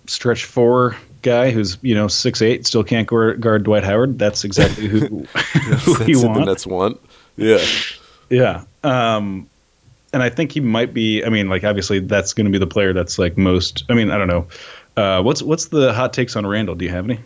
stretch 0.08 0.44
four 0.44 0.98
guy 1.22 1.52
who's 1.52 1.78
you 1.82 1.96
know 1.96 2.08
six 2.08 2.42
eight 2.42 2.68
still 2.68 2.84
can't 2.84 3.08
guard, 3.08 3.40
guard 3.40 3.64
Dwight 3.64 3.84
Howard. 3.84 4.20
That's 4.20 4.44
exactly 4.44 4.88
who, 4.88 5.00
who 5.80 5.98
that's 5.98 6.10
you 6.10 6.22
want. 6.22 6.40
the 6.40 6.46
Nets 6.46 6.68
want. 6.68 7.00
Yeah. 7.36 7.64
Yeah. 8.30 8.64
Um, 8.84 9.50
and 10.12 10.22
I 10.22 10.30
think 10.30 10.52
he 10.52 10.60
might 10.60 10.94
be. 10.94 11.24
I 11.24 11.30
mean, 11.30 11.50
like 11.50 11.64
obviously 11.64 12.00
that's 12.00 12.34
going 12.34 12.46
to 12.46 12.52
be 12.52 12.60
the 12.60 12.68
player 12.68 12.94
that's 12.94 13.18
like 13.18 13.38
most. 13.38 13.84
I 13.90 13.94
mean, 13.94 14.12
I 14.12 14.18
don't 14.18 14.28
know. 14.28 14.48
Uh, 14.96 15.22
what's 15.24 15.42
what's 15.42 15.68
the 15.68 15.94
hot 15.94 16.14
takes 16.14 16.36
on 16.36 16.46
Randle? 16.46 16.76
Do 16.76 16.86
you 16.86 16.92
have 16.92 17.06
any? 17.10 17.20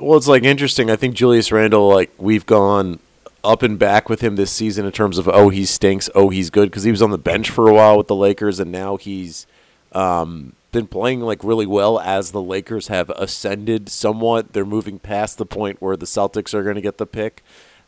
Well, 0.00 0.16
it's 0.16 0.28
like 0.28 0.44
interesting. 0.44 0.90
I 0.90 0.96
think 0.96 1.14
Julius 1.14 1.50
Randle, 1.50 1.88
like 1.88 2.10
we've 2.18 2.46
gone 2.46 3.00
up 3.42 3.62
and 3.62 3.78
back 3.78 4.08
with 4.08 4.20
him 4.20 4.36
this 4.36 4.50
season 4.50 4.84
in 4.84 4.92
terms 4.92 5.18
of 5.18 5.28
oh 5.28 5.48
he 5.48 5.64
stinks, 5.64 6.08
oh 6.14 6.28
he's 6.28 6.50
good 6.50 6.70
because 6.70 6.84
he 6.84 6.90
was 6.90 7.02
on 7.02 7.10
the 7.10 7.18
bench 7.18 7.50
for 7.50 7.68
a 7.68 7.74
while 7.74 7.98
with 7.98 8.06
the 8.06 8.14
Lakers 8.14 8.60
and 8.60 8.70
now 8.70 8.96
he's 8.96 9.46
um, 9.92 10.52
been 10.72 10.86
playing 10.86 11.20
like 11.20 11.42
really 11.42 11.66
well 11.66 11.98
as 11.98 12.30
the 12.30 12.42
Lakers 12.42 12.88
have 12.88 13.10
ascended 13.10 13.88
somewhat. 13.88 14.52
They're 14.52 14.64
moving 14.64 14.98
past 14.98 15.38
the 15.38 15.46
point 15.46 15.80
where 15.82 15.96
the 15.96 16.06
Celtics 16.06 16.54
are 16.54 16.62
going 16.62 16.76
to 16.76 16.80
get 16.80 16.98
the 16.98 17.06
pick, 17.06 17.42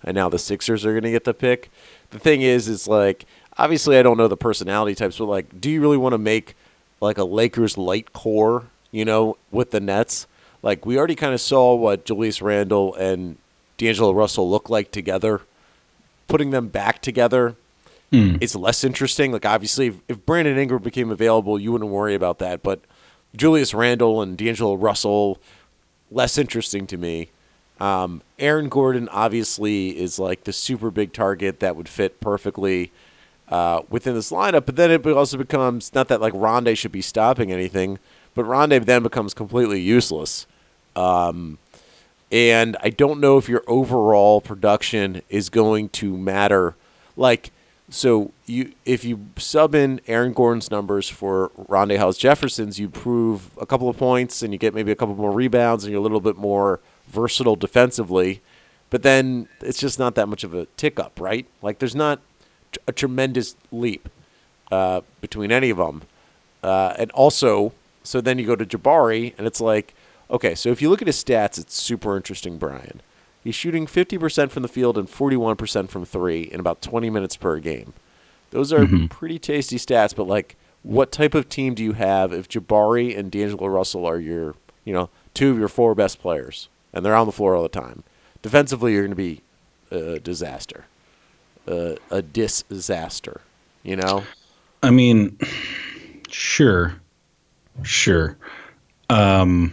and 0.05 0.15
now 0.15 0.29
the 0.29 0.39
Sixers 0.39 0.85
are 0.85 0.93
going 0.93 1.05
to 1.05 1.11
get 1.11 1.25
the 1.25 1.35
pick. 1.35 1.71
The 2.11 2.19
thing 2.19 2.43
is, 2.43 2.69
it's 2.69 2.87
like 2.89 3.25
obviously 3.59 3.99
I 3.99 4.03
don't 4.03 4.17
know 4.17 4.29
the 4.29 4.37
personality 4.37 4.95
types, 4.95 5.19
but 5.19 5.27
like, 5.27 5.61
do 5.61 5.71
you 5.71 5.81
really 5.81 5.97
want 5.97 6.13
to 6.13 6.19
make 6.19 6.55
like 7.01 7.19
a 7.19 7.25
Lakers 7.25 7.77
light 7.79 8.13
core, 8.13 8.65
you 8.91 9.05
know, 9.05 9.37
with 9.51 9.71
the 9.71 9.81
Nets? 9.81 10.27
Like 10.63 10.87
we 10.87 10.99
already 10.99 11.15
kind 11.17 11.35
of 11.35 11.41
saw 11.41 11.75
what 11.75 12.05
Julius 12.05 12.41
Randle 12.43 12.95
and 12.95 13.37
D'Angelo 13.79 14.13
Russell 14.13 14.49
look 14.49 14.71
like 14.71 14.91
together. 14.91 15.41
Putting 16.29 16.51
them 16.51 16.69
back 16.69 17.03
together 17.03 17.57
Hmm. 18.11 18.37
is 18.43 18.55
less 18.55 18.85
interesting. 18.85 19.33
Like 19.33 19.47
obviously, 19.47 19.87
if, 19.87 19.95
if 20.07 20.27
Brandon 20.27 20.59
Ingram 20.59 20.83
became 20.83 21.11
available, 21.11 21.59
you 21.59 21.73
wouldn't 21.73 21.91
worry 21.91 22.15
about 22.15 22.39
that. 22.41 22.63
But 22.63 22.81
Julius 23.35 23.73
Randle 23.73 24.21
and 24.21 24.37
D'Angelo 24.37 24.75
Russell, 24.75 25.39
less 26.11 26.37
interesting 26.37 26.87
to 26.89 26.99
me. 26.99 27.31
Um, 27.83 28.23
Aaron 28.39 28.69
Gordon 28.69 29.09
obviously 29.09 29.99
is 29.99 30.17
like 30.17 30.45
the 30.45 30.53
super 30.53 30.89
big 30.93 31.12
target 31.12 31.59
that 31.59 31.75
would 31.75 31.89
fit 31.89 32.21
perfectly 32.21 32.93
uh, 33.49 33.83
within 33.91 34.15
this 34.15 34.31
lineup. 34.31 34.67
But 34.67 34.77
then 34.77 34.93
it 34.93 35.05
also 35.05 35.37
becomes 35.37 35.93
not 35.93 36.07
that 36.07 36.21
like 36.21 36.33
Rondae 36.33 36.79
should 36.79 36.93
be 36.93 37.03
stopping 37.03 37.51
anything, 37.51 37.99
but 38.35 38.45
Rondae 38.47 38.85
then 38.85 39.03
becomes 39.03 39.35
completely 39.35 39.81
useless. 39.81 40.47
Um, 40.95 41.59
and 42.31 42.77
I 42.81 42.91
don't 42.91 43.19
know 43.19 43.37
if 43.37 43.49
your 43.49 43.65
overall 43.67 44.41
production 44.41 45.23
is 45.29 45.49
going 45.49 45.89
to 45.89 46.17
matter. 46.17 46.77
Like, 47.17 47.51
so 47.91 48.31
you 48.47 48.75
if 48.85 49.05
you 49.05 49.27
sub 49.37 49.75
in 49.75 50.01
Aaron 50.07 50.35
Gordon's 50.35 50.71
numbers 50.71 51.09
for 51.09 51.51
Rondae 51.59 51.99
Hollis-Jefferson's, 51.99 52.79
you 52.79 52.89
prove 52.89 53.51
a 53.61 53.67
couple 53.67 53.89
of 53.89 53.97
points 53.97 54.41
and 54.41 54.53
you 54.53 54.59
get 54.61 54.73
maybe 54.73 54.93
a 54.93 54.97
couple 54.97 55.17
more 55.17 55.33
rebounds 55.33 55.83
and 55.83 55.91
you're 55.91 55.99
a 55.99 56.03
little 56.03 56.21
bit 56.21 56.37
more 56.37 56.79
versatile 57.09 57.57
defensively. 57.57 58.41
But 58.91 59.03
then 59.03 59.49
it's 59.61 59.79
just 59.79 59.99
not 59.99 60.15
that 60.17 60.29
much 60.29 60.45
of 60.45 60.55
a 60.55 60.67
tick 60.77 61.01
up, 61.01 61.19
right? 61.21 61.47
Like, 61.63 61.79
there's 61.79 61.95
not 61.95 62.21
a 62.87 62.93
tremendous 62.93 63.57
leap 63.71 64.09
uh, 64.71 65.01
between 65.21 65.51
any 65.51 65.71
of 65.71 65.79
them. 65.79 66.03
Uh, 66.63 66.95
and 66.99 67.11
also, 67.13 67.73
so 68.03 68.21
then 68.21 68.39
you 68.39 68.47
go 68.47 68.57
to 68.57 68.67
Jabari, 68.67 69.35
and 69.39 69.47
it's 69.47 69.61
like, 69.61 69.95
okay, 70.31 70.55
so 70.55 70.71
if 70.71 70.83
you 70.83 70.91
look 70.91 71.01
at 71.03 71.09
his 71.09 71.23
stats, 71.23 71.59
it's 71.59 71.75
super 71.75 72.17
interesting, 72.17 72.59
Brian. 72.59 73.01
He's 73.43 73.55
shooting 73.55 73.87
50% 73.87 74.51
from 74.51 74.63
the 74.63 74.69
field 74.69 74.97
and 74.97 75.09
41% 75.09 75.89
from 75.89 76.05
three 76.05 76.43
in 76.43 76.61
about 76.61 76.81
20 76.81 77.11
minutes 77.11 77.37
per 77.37 77.59
game. 77.59 77.93
Those 78.51 78.73
are 78.73 78.87
pretty 79.09 79.39
tasty 79.39 79.77
stats, 79.79 80.15
but 80.15 80.29
like, 80.29 80.57
what 80.83 81.11
type 81.11 81.35
of 81.35 81.49
team 81.49 81.75
do 81.75 81.83
you 81.83 81.93
have 81.93 82.33
if 82.33 82.49
Jabari 82.49 83.17
and 83.17 83.31
D'Angelo 83.31 83.67
Russell 83.67 84.05
are 84.07 84.19
your, 84.19 84.55
you 84.85 84.93
know, 84.93 85.11
two 85.33 85.51
of 85.51 85.59
your 85.59 85.69
four 85.69 85.95
best 85.95 86.21
players, 86.21 86.69
and 86.93 87.05
they're 87.05 87.15
on 87.15 87.27
the 87.27 87.33
floor 87.33 87.55
all 87.55 87.63
the 87.63 87.69
time? 87.69 88.05
Defensively, 88.43 88.93
you're 88.93 89.03
going 89.03 89.11
to 89.11 89.17
be 89.17 89.41
a 89.91 90.19
disaster, 90.19 90.87
uh, 91.69 91.95
a 92.11 92.23
disaster. 92.23 93.41
You 93.83 93.97
know, 93.97 94.25
I 94.83 94.91
mean, 94.91 95.39
sure, 96.29 96.95
sure. 97.83 98.37
Um, 99.11 99.73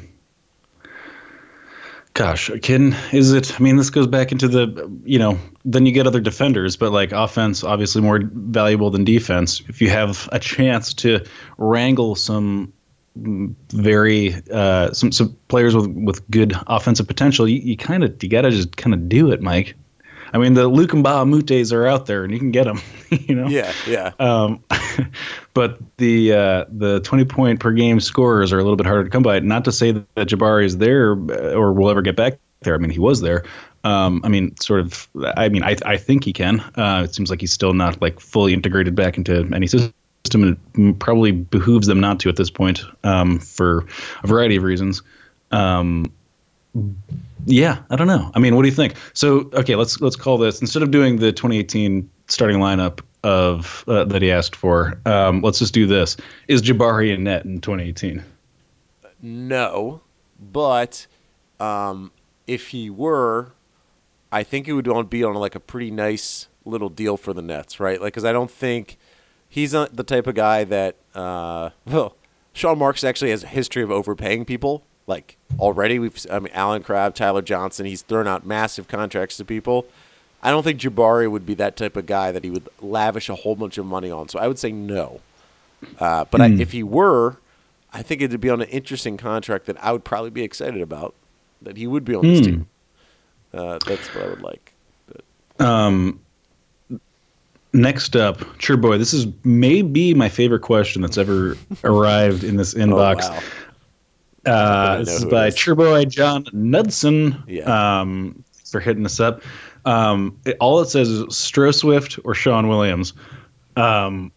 gosh, 2.13 2.51
can 2.61 2.95
is 3.11 3.31
it? 3.31 3.59
I 3.59 3.63
mean, 3.63 3.77
this 3.77 3.89
goes 3.89 4.07
back 4.07 4.31
into 4.31 4.47
the 4.47 4.91
you 5.03 5.17
know. 5.17 5.39
Then 5.65 5.85
you 5.85 5.91
get 5.91 6.07
other 6.07 6.19
defenders, 6.19 6.75
but 6.75 6.91
like 6.91 7.11
offense, 7.11 7.63
obviously 7.63 8.01
more 8.01 8.21
valuable 8.33 8.89
than 8.89 9.03
defense. 9.03 9.61
If 9.67 9.81
you 9.81 9.89
have 9.89 10.27
a 10.31 10.39
chance 10.39 10.93
to 10.95 11.23
wrangle 11.57 12.15
some 12.15 12.73
very 13.15 14.35
uh, 14.51 14.91
some 14.93 15.11
some 15.11 15.35
players 15.47 15.75
with 15.75 15.87
with 15.87 16.29
good 16.31 16.53
offensive 16.67 17.07
potential. 17.07 17.47
You, 17.47 17.59
you 17.59 17.77
kind 17.77 18.03
of 18.03 18.21
you 18.21 18.29
got 18.29 18.41
to 18.41 18.51
just 18.51 18.77
kind 18.77 18.93
of 18.93 19.09
do 19.09 19.31
it, 19.31 19.41
Mike. 19.41 19.75
I 20.33 20.37
mean, 20.37 20.53
the 20.53 20.67
Luc 20.67 20.91
Mbah 20.91 21.23
a 21.23 21.25
Moutes 21.25 21.71
are 21.71 21.87
out 21.87 22.05
there, 22.05 22.23
and 22.23 22.31
you 22.31 22.39
can 22.39 22.51
get 22.51 22.65
them. 22.65 22.81
You 23.11 23.33
know. 23.33 23.47
Yeah, 23.47 23.73
yeah. 23.87 24.11
Um, 24.19 24.63
but 25.55 25.79
the 25.97 26.31
uh, 26.31 26.65
the 26.69 26.99
twenty 26.99 27.25
point 27.25 27.59
per 27.59 27.71
game 27.71 27.99
scorers 27.99 28.53
are 28.53 28.59
a 28.59 28.61
little 28.61 28.75
bit 28.75 28.85
harder 28.85 29.03
to 29.03 29.09
come 29.09 29.23
by. 29.23 29.39
Not 29.39 29.65
to 29.65 29.71
say 29.71 29.91
that 29.93 30.27
Jabari 30.27 30.65
is 30.65 30.77
there 30.77 31.13
uh, 31.13 31.53
or 31.53 31.73
will 31.73 31.89
ever 31.89 32.03
get 32.03 32.15
back 32.15 32.37
there. 32.61 32.75
I 32.75 32.77
mean, 32.77 32.91
he 32.91 32.99
was 32.99 33.21
there. 33.21 33.45
Um, 33.83 34.21
I 34.23 34.29
mean, 34.29 34.55
sort 34.57 34.81
of. 34.81 35.09
I 35.37 35.49
mean, 35.49 35.63
I 35.63 35.75
I 35.87 35.97
think 35.97 36.23
he 36.23 36.33
can. 36.33 36.59
Uh, 36.75 37.01
it 37.05 37.15
seems 37.15 37.31
like 37.31 37.41
he's 37.41 37.51
still 37.51 37.73
not 37.73 37.99
like 37.99 38.19
fully 38.19 38.53
integrated 38.53 38.93
back 38.93 39.17
into 39.17 39.49
any 39.55 39.65
system, 39.65 39.91
and 40.33 40.57
it 40.75 40.99
probably 40.99 41.31
behooves 41.31 41.87
them 41.87 41.99
not 41.99 42.19
to 42.21 42.29
at 42.29 42.35
this 42.35 42.49
point 42.49 42.83
um, 43.03 43.39
for 43.39 43.85
a 44.23 44.27
variety 44.27 44.55
of 44.55 44.63
reasons. 44.63 45.01
Um, 45.51 46.11
yeah, 47.45 47.79
I 47.89 47.95
don't 47.95 48.07
know. 48.07 48.31
I 48.35 48.39
mean, 48.39 48.55
what 48.55 48.63
do 48.63 48.67
you 48.67 48.75
think? 48.75 48.95
So, 49.13 49.49
okay, 49.53 49.75
let's 49.75 50.01
let's 50.01 50.15
call 50.15 50.37
this 50.37 50.61
instead 50.61 50.83
of 50.83 50.91
doing 50.91 51.17
the 51.17 51.31
2018 51.31 52.09
starting 52.27 52.59
lineup 52.59 53.01
of 53.23 53.83
uh, 53.87 54.05
that 54.05 54.21
he 54.21 54.31
asked 54.31 54.55
for. 54.55 54.99
Um, 55.05 55.41
let's 55.41 55.59
just 55.59 55.73
do 55.73 55.87
this: 55.87 56.15
Is 56.47 56.61
Jabari 56.61 57.13
in 57.13 57.23
net 57.23 57.45
in 57.45 57.59
2018? 57.59 58.23
No, 59.21 60.01
but 60.39 61.07
um, 61.59 62.11
if 62.45 62.67
he 62.69 62.89
were, 62.89 63.53
I 64.31 64.43
think 64.43 64.67
it 64.67 64.73
would 64.73 65.09
be 65.09 65.23
on 65.23 65.33
like 65.35 65.55
a 65.55 65.59
pretty 65.59 65.91
nice 65.91 66.47
little 66.65 66.89
deal 66.89 67.17
for 67.17 67.33
the 67.33 67.41
Nets, 67.41 67.79
right? 67.79 67.99
Like, 67.99 68.13
because 68.13 68.25
I 68.25 68.31
don't 68.31 68.51
think 68.51 68.97
he's 69.49 69.73
not 69.73 69.95
the 69.95 70.03
type 70.03 70.27
of 70.27 70.35
guy 70.35 70.63
that. 70.63 70.95
Uh, 71.13 71.71
well, 71.85 72.15
Sean 72.53 72.77
Marks 72.77 73.03
actually 73.03 73.31
has 73.31 73.43
a 73.43 73.47
history 73.47 73.83
of 73.83 73.91
overpaying 73.91 74.45
people. 74.45 74.83
Like 75.07 75.37
already, 75.59 75.97
we've 75.97 76.25
I 76.31 76.39
mean 76.39 76.53
Allen 76.53 76.83
Crabbe, 76.83 77.15
Tyler 77.15 77.41
Johnson. 77.41 77.87
He's 77.87 78.03
thrown 78.03 78.27
out 78.27 78.45
massive 78.45 78.87
contracts 78.87 79.37
to 79.37 79.45
people. 79.45 79.87
I 80.41 80.51
don't 80.51 80.63
think 80.63 80.79
Jabari 80.79 81.29
would 81.29 81.45
be 81.45 81.55
that 81.55 81.75
type 81.75 81.97
of 81.97 82.05
guy 82.05 82.31
that 82.31 82.43
he 82.43 82.49
would 82.49 82.69
lavish 82.79 83.27
a 83.27 83.35
whole 83.35 83.55
bunch 83.55 83.77
of 83.77 83.85
money 83.85 84.09
on. 84.09 84.29
So 84.29 84.39
I 84.39 84.47
would 84.47 84.59
say 84.59 84.71
no. 84.71 85.19
Uh, 85.99 86.25
but 86.25 86.39
mm. 86.39 86.43
I, 86.43 86.49
hmm. 86.49 86.61
if 86.61 86.71
he 86.71 86.83
were, 86.83 87.37
I 87.91 88.01
think 88.01 88.21
it'd 88.21 88.39
be 88.39 88.49
on 88.49 88.61
an 88.61 88.69
interesting 88.69 89.17
contract 89.17 89.65
that 89.65 89.83
I 89.83 89.91
would 89.91 90.03
probably 90.03 90.29
be 90.29 90.43
excited 90.43 90.81
about. 90.81 91.13
That 91.61 91.75
he 91.75 91.87
would 91.87 92.05
be 92.05 92.15
on 92.15 92.23
mm. 92.23 92.29
this 92.29 92.39
hmm. 92.39 92.45
team. 92.45 92.67
Uh, 93.53 93.79
that's 93.85 94.13
what 94.13 94.23
I 94.23 94.29
would 94.29 94.41
like. 94.41 94.73
But. 95.07 95.65
Um, 95.65 96.21
next 97.73 98.15
up, 98.15 98.39
sure 98.61 98.77
boy, 98.77 98.97
this 98.97 99.13
is 99.13 99.27
maybe 99.43 100.13
my 100.13 100.29
favorite 100.29 100.61
question 100.61 101.01
that's 101.01 101.17
ever 101.17 101.57
arrived 101.83 102.43
in 102.43 102.57
this 102.57 102.73
inbox. 102.73 103.23
Oh, 103.23 103.31
wow. 103.31 103.41
Uh, 104.45 104.97
this 104.99 105.09
is 105.09 105.25
by 105.25 105.49
Turbo 105.49 106.03
John 106.05 106.45
Nudson. 106.53 107.43
Yeah. 107.47 107.99
Um, 107.99 108.43
for 108.69 108.79
hitting 108.79 109.05
us 109.05 109.19
up. 109.19 109.41
Um, 109.85 110.37
it, 110.45 110.57
all 110.59 110.79
it 110.81 110.89
says 110.89 111.09
is 111.09 111.23
Stro 111.25 111.73
Swift 111.73 112.19
or 112.23 112.33
Sean 112.33 112.67
Williams. 112.67 113.13
Um, 113.75 114.31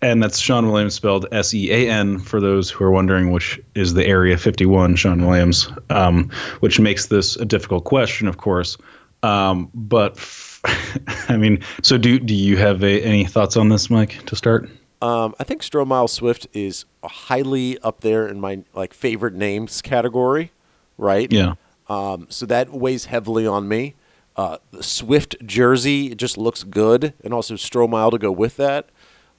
and 0.00 0.22
that's 0.22 0.38
Sean 0.38 0.70
Williams 0.70 0.94
spelled 0.94 1.26
S 1.32 1.52
E 1.54 1.72
A 1.72 1.90
N 1.90 2.18
for 2.18 2.40
those 2.40 2.70
who 2.70 2.84
are 2.84 2.90
wondering, 2.90 3.32
which 3.32 3.60
is 3.74 3.94
the 3.94 4.06
Area 4.06 4.38
51 4.38 4.94
Sean 4.96 5.26
Williams, 5.26 5.70
um, 5.90 6.30
which 6.60 6.78
makes 6.78 7.06
this 7.06 7.36
a 7.36 7.44
difficult 7.44 7.84
question, 7.84 8.28
of 8.28 8.36
course. 8.36 8.76
Um, 9.24 9.70
but 9.74 10.16
I 11.28 11.36
mean, 11.36 11.62
so 11.82 11.98
do 11.98 12.18
do 12.18 12.34
you 12.34 12.56
have 12.56 12.82
a, 12.82 13.02
any 13.02 13.24
thoughts 13.24 13.56
on 13.56 13.68
this, 13.68 13.90
Mike, 13.90 14.24
to 14.26 14.36
start? 14.36 14.68
Um, 15.00 15.34
I 15.38 15.44
think 15.44 15.62
Stromile 15.62 16.10
Swift 16.10 16.48
is 16.52 16.84
highly 17.04 17.78
up 17.80 18.00
there 18.00 18.26
in 18.26 18.40
my 18.40 18.64
like 18.74 18.92
favorite 18.92 19.34
names 19.34 19.80
category, 19.80 20.52
right? 20.96 21.30
Yeah. 21.32 21.54
Um, 21.88 22.26
so 22.28 22.46
that 22.46 22.72
weighs 22.72 23.06
heavily 23.06 23.46
on 23.46 23.68
me. 23.68 23.94
Uh, 24.36 24.58
the 24.70 24.82
Swift 24.82 25.36
jersey 25.46 26.14
just 26.14 26.36
looks 26.36 26.62
good, 26.62 27.14
and 27.24 27.32
also 27.32 27.54
Stromile 27.54 28.10
to 28.10 28.18
go 28.18 28.30
with 28.30 28.56
that. 28.56 28.88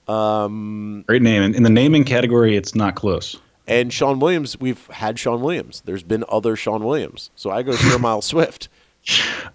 Um, 0.08 1.04
Great 1.08 1.22
name. 1.22 1.54
In 1.54 1.64
the 1.64 1.70
naming 1.70 2.04
category, 2.04 2.56
it's 2.56 2.76
not 2.76 2.96
close. 2.96 3.38
And 3.68 3.94
Sean 3.94 4.20
Williams, 4.20 4.60
we've 4.60 4.88
had 4.88 5.20
Sean 5.20 5.42
Williams. 5.42 5.84
There's 5.86 6.04
been 6.04 6.26
other 6.28 6.56
Sean 6.56 6.84
Williams, 6.84 7.30
so 7.36 7.52
I 7.52 7.62
go 7.62 7.74
Stromile 7.74 8.24
Swift. 8.34 8.68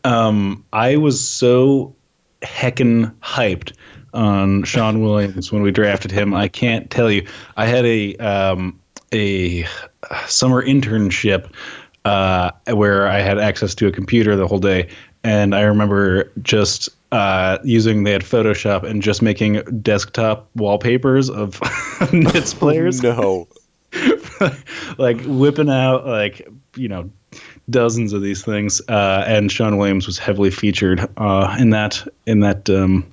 Um, 0.04 0.64
I 0.72 0.96
was 0.96 1.26
so 1.26 1.94
heckin' 2.42 3.14
hyped 3.20 3.72
on 4.12 4.62
Sean 4.64 5.02
Williams 5.02 5.50
when 5.52 5.62
we 5.62 5.70
drafted 5.70 6.10
him. 6.10 6.34
I 6.34 6.48
can't 6.48 6.90
tell 6.90 7.10
you. 7.10 7.26
I 7.56 7.66
had 7.66 7.84
a 7.84 8.16
um, 8.16 8.78
a 9.12 9.66
summer 10.26 10.64
internship 10.64 11.50
uh, 12.04 12.50
where 12.72 13.06
I 13.08 13.20
had 13.20 13.38
access 13.38 13.74
to 13.76 13.86
a 13.86 13.92
computer 13.92 14.36
the 14.36 14.46
whole 14.46 14.58
day, 14.58 14.88
and 15.22 15.54
I 15.54 15.62
remember 15.62 16.30
just 16.42 16.88
uh, 17.12 17.58
using 17.64 18.04
they 18.04 18.12
had 18.12 18.22
Photoshop 18.22 18.82
and 18.82 19.02
just 19.02 19.22
making 19.22 19.62
desktop 19.82 20.48
wallpapers 20.56 21.30
of 21.30 21.60
Nets 22.12 22.54
players. 22.54 23.02
no, 23.02 23.48
like 24.98 25.20
whipping 25.24 25.70
out 25.70 26.06
like 26.06 26.46
you 26.76 26.88
know 26.88 27.10
dozens 27.70 28.12
of 28.12 28.22
these 28.22 28.44
things, 28.44 28.80
uh, 28.88 29.24
and 29.26 29.50
Sean 29.50 29.76
Williams 29.76 30.06
was 30.06 30.18
heavily 30.18 30.50
featured 30.50 31.08
uh, 31.16 31.56
in 31.58 31.70
that 31.70 32.06
in 32.26 32.40
that 32.40 32.68
um, 32.70 33.10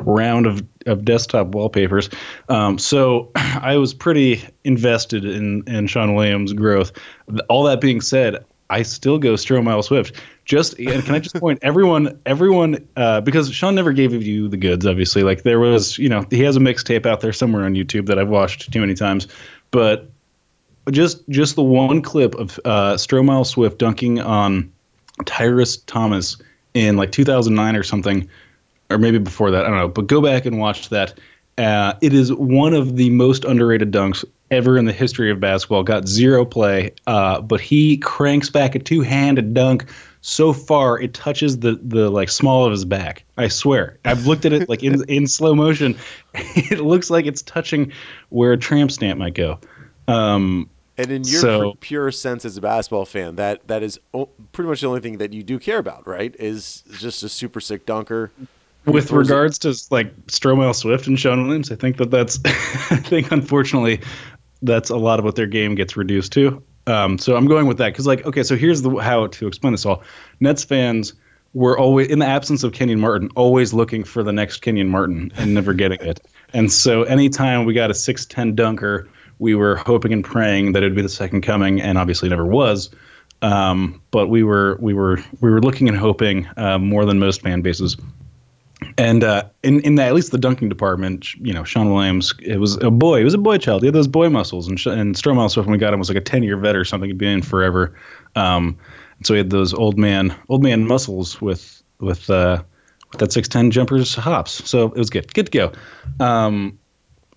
round 0.00 0.46
of, 0.46 0.62
of 0.86 1.04
desktop 1.04 1.48
wallpapers. 1.48 2.10
Um, 2.48 2.78
so 2.78 3.30
I 3.36 3.76
was 3.76 3.94
pretty 3.94 4.42
invested 4.64 5.24
in, 5.24 5.62
in 5.66 5.86
Sean 5.86 6.14
Williams' 6.14 6.52
growth. 6.52 6.92
All 7.48 7.64
that 7.64 7.80
being 7.80 8.00
said, 8.00 8.44
I 8.70 8.82
still 8.82 9.18
go 9.18 9.34
Stromile 9.34 9.84
Swift. 9.84 10.20
Just 10.44 10.78
and 10.78 11.04
can 11.04 11.14
I 11.14 11.18
just 11.18 11.36
point 11.36 11.58
everyone, 11.62 12.18
everyone, 12.26 12.88
uh, 12.96 13.20
because 13.20 13.52
Sean 13.52 13.74
never 13.74 13.92
gave 13.92 14.12
you 14.12 14.48
the 14.48 14.56
goods. 14.56 14.86
Obviously, 14.86 15.22
like 15.22 15.42
there 15.42 15.60
was, 15.60 15.98
you 15.98 16.08
know, 16.08 16.24
he 16.30 16.42
has 16.42 16.56
a 16.56 16.60
mixtape 16.60 17.06
out 17.06 17.20
there 17.20 17.32
somewhere 17.32 17.64
on 17.64 17.74
YouTube 17.74 18.06
that 18.06 18.18
I've 18.18 18.30
watched 18.30 18.72
too 18.72 18.80
many 18.80 18.94
times. 18.94 19.28
But 19.70 20.10
just 20.90 21.28
just 21.28 21.56
the 21.56 21.62
one 21.62 22.02
clip 22.02 22.34
of 22.34 22.58
uh, 22.64 22.94
Stromile 22.94 23.46
Swift 23.46 23.78
dunking 23.78 24.20
on 24.20 24.72
Tyrus 25.24 25.76
Thomas 25.78 26.36
in 26.74 26.96
like 26.96 27.12
2009 27.12 27.76
or 27.76 27.82
something 27.82 28.28
or 28.92 28.98
maybe 28.98 29.18
before 29.18 29.50
that. 29.50 29.64
I 29.64 29.68
don't 29.68 29.78
know, 29.78 29.88
but 29.88 30.06
go 30.06 30.20
back 30.20 30.46
and 30.46 30.58
watch 30.58 30.88
that. 30.90 31.18
Uh, 31.58 31.94
it 32.00 32.14
is 32.14 32.32
one 32.32 32.74
of 32.74 32.96
the 32.96 33.10
most 33.10 33.44
underrated 33.44 33.92
dunks 33.92 34.24
ever 34.50 34.78
in 34.78 34.84
the 34.84 34.92
history 34.92 35.30
of 35.30 35.40
basketball. 35.40 35.82
Got 35.82 36.08
zero 36.08 36.44
play, 36.44 36.92
uh, 37.06 37.40
but 37.40 37.60
he 37.60 37.98
cranks 37.98 38.50
back 38.50 38.74
a 38.74 38.78
two-handed 38.78 39.54
dunk 39.54 39.86
so 40.22 40.52
far 40.52 41.00
it 41.00 41.14
touches 41.14 41.58
the 41.58 41.80
the 41.82 42.08
like 42.08 42.28
small 42.28 42.64
of 42.64 42.70
his 42.70 42.84
back. 42.84 43.24
I 43.36 43.48
swear. 43.48 43.98
I've 44.04 44.26
looked 44.26 44.44
at 44.44 44.52
it 44.52 44.68
like 44.68 44.82
in 44.82 45.04
in 45.08 45.26
slow 45.26 45.54
motion. 45.54 45.96
it 46.34 46.80
looks 46.80 47.10
like 47.10 47.26
it's 47.26 47.42
touching 47.42 47.92
where 48.30 48.52
a 48.52 48.58
tramp 48.58 48.92
stamp 48.92 49.18
might 49.18 49.34
go. 49.34 49.58
Um, 50.08 50.70
and 50.98 51.10
in 51.10 51.24
your 51.24 51.40
so, 51.40 51.74
pure 51.80 52.10
sense 52.10 52.44
as 52.44 52.56
a 52.56 52.60
basketball 52.60 53.04
fan, 53.04 53.36
that 53.36 53.66
that 53.68 53.82
is 53.82 53.98
pretty 54.52 54.68
much 54.68 54.80
the 54.80 54.86
only 54.86 55.00
thing 55.00 55.18
that 55.18 55.32
you 55.32 55.42
do 55.42 55.58
care 55.58 55.78
about, 55.78 56.06
right? 56.06 56.34
Is 56.38 56.84
just 56.98 57.22
a 57.22 57.28
super 57.28 57.60
sick 57.60 57.86
dunker 57.86 58.30
with 58.86 59.12
regards 59.12 59.58
to 59.60 59.74
like 59.90 60.14
Stromile 60.26 60.74
Swift 60.74 61.06
and 61.06 61.18
Sean 61.18 61.44
Williams, 61.44 61.70
I 61.70 61.76
think 61.76 61.96
that 61.98 62.10
that's 62.10 62.38
I 62.44 62.96
think 62.96 63.30
unfortunately 63.30 64.00
that's 64.62 64.90
a 64.90 64.96
lot 64.96 65.18
of 65.18 65.24
what 65.24 65.36
their 65.36 65.46
game 65.46 65.74
gets 65.74 65.96
reduced 65.96 66.32
to. 66.32 66.62
Um, 66.86 67.18
so 67.18 67.36
I'm 67.36 67.46
going 67.46 67.66
with 67.66 67.78
that 67.78 67.90
because 67.90 68.06
like 68.06 68.26
okay, 68.26 68.42
so 68.42 68.56
here's 68.56 68.82
the 68.82 68.90
how 68.96 69.28
to 69.28 69.46
explain 69.46 69.72
this 69.72 69.86
all. 69.86 70.02
Nets 70.40 70.64
fans 70.64 71.14
were 71.54 71.78
always 71.78 72.08
in 72.08 72.18
the 72.18 72.26
absence 72.26 72.64
of 72.64 72.72
Kenyon 72.72 72.98
Martin, 72.98 73.28
always 73.36 73.72
looking 73.72 74.04
for 74.04 74.22
the 74.22 74.32
next 74.32 74.58
Kenyon 74.58 74.88
Martin 74.88 75.30
and 75.36 75.54
never 75.54 75.74
getting 75.74 76.00
it. 76.00 76.20
And 76.54 76.72
so 76.72 77.02
anytime 77.04 77.64
we 77.64 77.74
got 77.74 77.90
a 77.90 77.94
six 77.94 78.26
ten 78.26 78.54
dunker, 78.54 79.08
we 79.42 79.54
were 79.54 79.76
hoping 79.76 80.12
and 80.12 80.24
praying 80.24 80.72
that 80.72 80.82
it'd 80.82 80.94
be 80.94 81.02
the 81.02 81.08
second 81.08 81.42
coming, 81.42 81.80
and 81.80 81.98
obviously 81.98 82.28
never 82.28 82.46
was. 82.46 82.90
Um, 83.42 84.00
but 84.10 84.28
we 84.28 84.42
were 84.42 84.78
we 84.80 84.94
were 84.94 85.18
we 85.40 85.50
were 85.50 85.60
looking 85.60 85.88
and 85.88 85.98
hoping 85.98 86.48
uh, 86.56 86.78
more 86.78 87.04
than 87.04 87.18
most 87.18 87.42
fan 87.42 87.60
bases 87.60 87.96
and 88.98 89.24
uh, 89.24 89.44
in 89.62 89.80
in 89.80 89.94
the, 89.96 90.02
at 90.02 90.14
least 90.14 90.32
the 90.32 90.38
dunking 90.38 90.68
department, 90.68 91.34
you 91.34 91.52
know, 91.52 91.64
Sean 91.64 91.92
Williams, 91.92 92.34
it 92.40 92.58
was 92.58 92.76
a 92.76 92.90
boy. 92.90 93.18
He 93.18 93.24
was 93.24 93.34
a 93.34 93.38
boy 93.38 93.58
child. 93.58 93.82
He 93.82 93.86
had 93.86 93.94
those 93.94 94.08
boy 94.08 94.28
muscles, 94.28 94.68
and 94.68 94.78
and 94.86 95.14
Stromile 95.14 95.50
Swift 95.50 95.66
when 95.66 95.72
we 95.72 95.78
got 95.78 95.92
him 95.92 95.98
was 95.98 96.08
like 96.08 96.18
a 96.18 96.22
ten 96.22 96.42
year 96.42 96.56
vet 96.56 96.76
or 96.76 96.84
something. 96.84 97.08
He'd 97.08 97.18
been 97.18 97.34
in 97.34 97.42
forever. 97.42 97.96
Um, 98.34 98.78
so 99.22 99.34
he 99.34 99.38
had 99.38 99.50
those 99.50 99.74
old 99.74 99.98
man 99.98 100.34
old 100.48 100.62
man 100.62 100.86
muscles 100.86 101.40
with 101.40 101.82
with 102.00 102.28
uh, 102.30 102.62
with 103.10 103.20
that 103.20 103.32
six 103.32 103.48
ten 103.48 103.70
jumpers 103.70 104.14
hops. 104.14 104.68
So 104.68 104.86
it 104.86 104.98
was 104.98 105.10
good. 105.10 105.32
Good 105.32 105.46
to 105.46 105.52
go. 105.52 105.72
Um, 106.24 106.78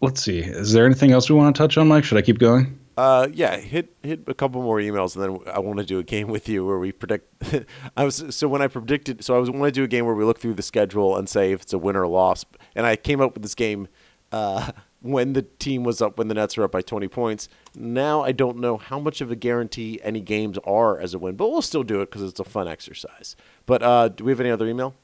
let's 0.01 0.21
see. 0.21 0.39
Is 0.39 0.73
there 0.73 0.86
anything 0.86 1.12
else 1.12 1.29
we 1.29 1.36
want 1.36 1.55
to 1.55 1.60
touch 1.60 1.77
on, 1.77 1.88
Mike? 1.88 2.03
Should 2.03 2.17
I 2.17 2.21
keep 2.21 2.39
going? 2.39 2.79
Uh, 2.97 3.27
yeah, 3.34 3.58
hit 3.58 3.93
hit 4.03 4.21
a 4.27 4.34
couple 4.34 4.62
more 4.62 4.77
emails, 4.77 5.15
and 5.15 5.23
then 5.23 5.53
I 5.53 5.60
want 5.60 5.79
to 5.79 5.86
do 5.86 5.99
a 5.99 6.03
game 6.03 6.27
with 6.29 6.47
you 6.47 6.65
where 6.65 6.79
we 6.79 6.93
predict. 6.93 7.43
I 7.97 8.05
was 8.05 8.23
so 8.29 8.47
when 8.47 8.62
I 8.62 8.67
predicted, 8.67 9.23
so 9.23 9.36
I 9.36 9.39
was 9.39 9.49
want 9.49 9.65
to 9.65 9.71
do 9.71 9.84
a 9.84 9.88
game 9.88 10.05
where 10.05 10.15
we 10.15 10.23
look 10.23 10.39
through 10.39 10.53
the 10.53 10.63
schedule 10.63 11.17
and 11.17 11.27
say 11.27 11.51
if 11.51 11.63
it's 11.63 11.73
a 11.73 11.77
win 11.77 11.97
or 11.97 12.03
a 12.03 12.10
loss, 12.10 12.45
and 12.73 12.86
I 12.86 12.95
came 12.95 13.19
up 13.19 13.34
with 13.34 13.43
this 13.43 13.55
game 13.55 13.89
uh, 14.31 14.71
when 15.01 15.34
the 15.34 15.41
team 15.41 15.84
was 15.84 16.01
up 16.01 16.17
when 16.17 16.29
the 16.29 16.36
Nets 16.36 16.55
were 16.55 16.63
up 16.63 16.71
by 16.71 16.81
20 16.81 17.10
points. 17.10 17.49
Now 17.75 18.23
I 18.23 18.31
don't 18.31 18.60
know 18.60 18.77
how 18.77 18.97
much 18.97 19.19
of 19.19 19.29
a 19.29 19.36
guarantee 19.36 19.99
any 20.01 20.21
games 20.21 20.58
are 20.63 20.97
as 20.97 21.13
a 21.13 21.19
win, 21.19 21.36
but 21.36 21.49
we'll 21.49 21.62
still 21.62 21.84
do 21.84 21.99
it 21.99 22.10
because 22.10 22.21
it's 22.21 22.39
a 22.39 22.45
fun 22.45 22.69
exercise. 22.69 23.36
But 23.65 23.84
uh, 23.84 24.08
do 24.08 24.23
we 24.23 24.31
have 24.31 24.39
any 24.39 24.51
other 24.51 24.67
email? 24.69 24.95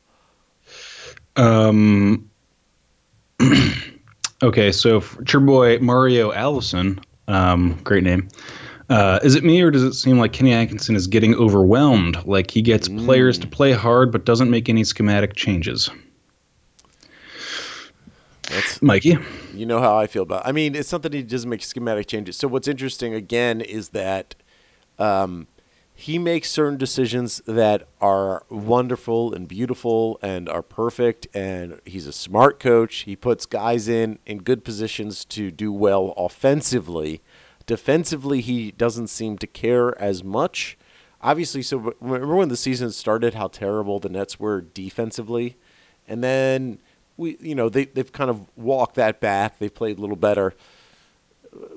Um. 1.36 2.30
okay, 4.44 4.72
so 4.72 5.00
for 5.00 5.24
your 5.28 5.42
boy 5.42 5.80
Mario 5.80 6.32
Allison, 6.34 7.00
um, 7.28 7.80
great 7.84 8.04
name. 8.04 8.28
Uh, 8.90 9.20
is 9.24 9.36
it 9.36 9.44
me 9.44 9.62
or 9.62 9.72
does 9.72 9.84
it 9.84 9.94
seem 9.94 10.20
like 10.20 10.34
Kenny 10.34 10.54
Atkinson 10.54 10.98
is 10.98 11.08
getting 11.08 11.34
overwhelmed? 11.36 12.26
Like 12.26 12.52
he 12.52 12.62
gets 12.62 12.90
mm. 12.90 13.06
players 13.06 13.40
to 13.40 13.48
play 13.48 13.72
hard 13.72 14.12
but 14.12 14.26
doesn't 14.26 14.50
make 14.50 14.68
any 14.68 14.84
schematic 14.84 15.36
changes? 15.36 15.90
That's, 18.50 18.82
Mikey. 18.82 19.18
You 19.54 19.66
know 19.66 19.80
how 19.80 19.98
I 19.98 20.08
feel 20.08 20.24
about. 20.24 20.46
It. 20.46 20.50
I 20.50 20.52
mean, 20.52 20.76
it's 20.76 20.90
something 20.90 21.12
he 21.14 21.24
doesn't 21.24 21.50
make 21.50 21.64
schematic 21.64 22.08
changes. 22.08 22.36
So 22.36 22.50
what's 22.50 22.68
interesting 22.68 23.14
again 23.14 23.62
is 23.62 23.90
that 23.90 24.36
um, 25.00 25.48
he 26.02 26.18
makes 26.18 26.50
certain 26.50 26.80
decisions 26.80 27.44
that 27.46 27.88
are 28.02 28.44
wonderful 28.50 29.36
and 29.36 29.48
beautiful 29.48 30.18
and 30.24 30.50
are 30.50 30.64
perfect. 30.64 31.28
And 31.32 31.80
he's 31.86 32.08
a 32.08 32.12
smart 32.12 32.60
coach. 32.60 33.02
He 33.02 33.16
puts 33.16 33.46
guys 33.46 33.88
in 33.88 34.18
in 34.26 34.40
good 34.40 34.64
positions 34.64 35.24
to 35.26 35.52
do 35.52 35.72
well 35.72 36.16
offensively. 36.18 37.22
Defensively, 37.68 38.42
he 38.42 38.72
doesn't 38.72 39.10
seem 39.10 39.38
to 39.38 39.48
care 39.48 39.96
as 40.02 40.24
much. 40.24 40.76
Obviously, 41.22 41.62
so 41.62 41.94
remember 42.02 42.36
when 42.36 42.50
the 42.50 42.58
season 42.58 42.90
started, 42.92 43.36
how 43.36 43.48
terrible 43.48 44.00
the 44.00 44.10
Nets 44.10 44.40
were 44.40 44.62
defensively, 44.62 45.56
and 46.08 46.24
then 46.24 46.80
we, 47.16 47.38
you 47.40 47.54
know, 47.54 47.70
they 47.70 47.86
they've 47.86 48.12
kind 48.12 48.32
of 48.32 48.48
walked 48.58 48.96
that 48.96 49.20
back. 49.20 49.60
They've 49.60 49.74
played 49.74 50.00
a 50.00 50.02
little 50.02 50.16
better, 50.16 50.56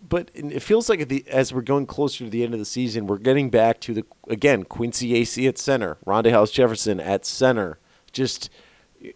but 0.09 0.31
it 0.35 0.61
feels 0.61 0.89
like 0.89 1.09
the, 1.09 1.25
as 1.29 1.53
we're 1.53 1.61
going 1.61 1.87
closer 1.87 2.25
to 2.25 2.31
the 2.31 2.45
end 2.45 2.55
of 2.55 2.61
the 2.61 2.67
season, 2.67 3.07
we're 3.07 3.19
getting 3.19 3.51
back 3.51 3.81
to 3.81 3.95
the 3.95 4.05
again 4.29 4.65
Quincy 4.65 5.13
Acy 5.13 5.49
at 5.49 5.59
center, 5.59 5.99
Rondae 6.07 6.33
Hollis-Jefferson 6.33 7.01
at 7.01 7.25
center. 7.25 7.79
Just 8.13 8.51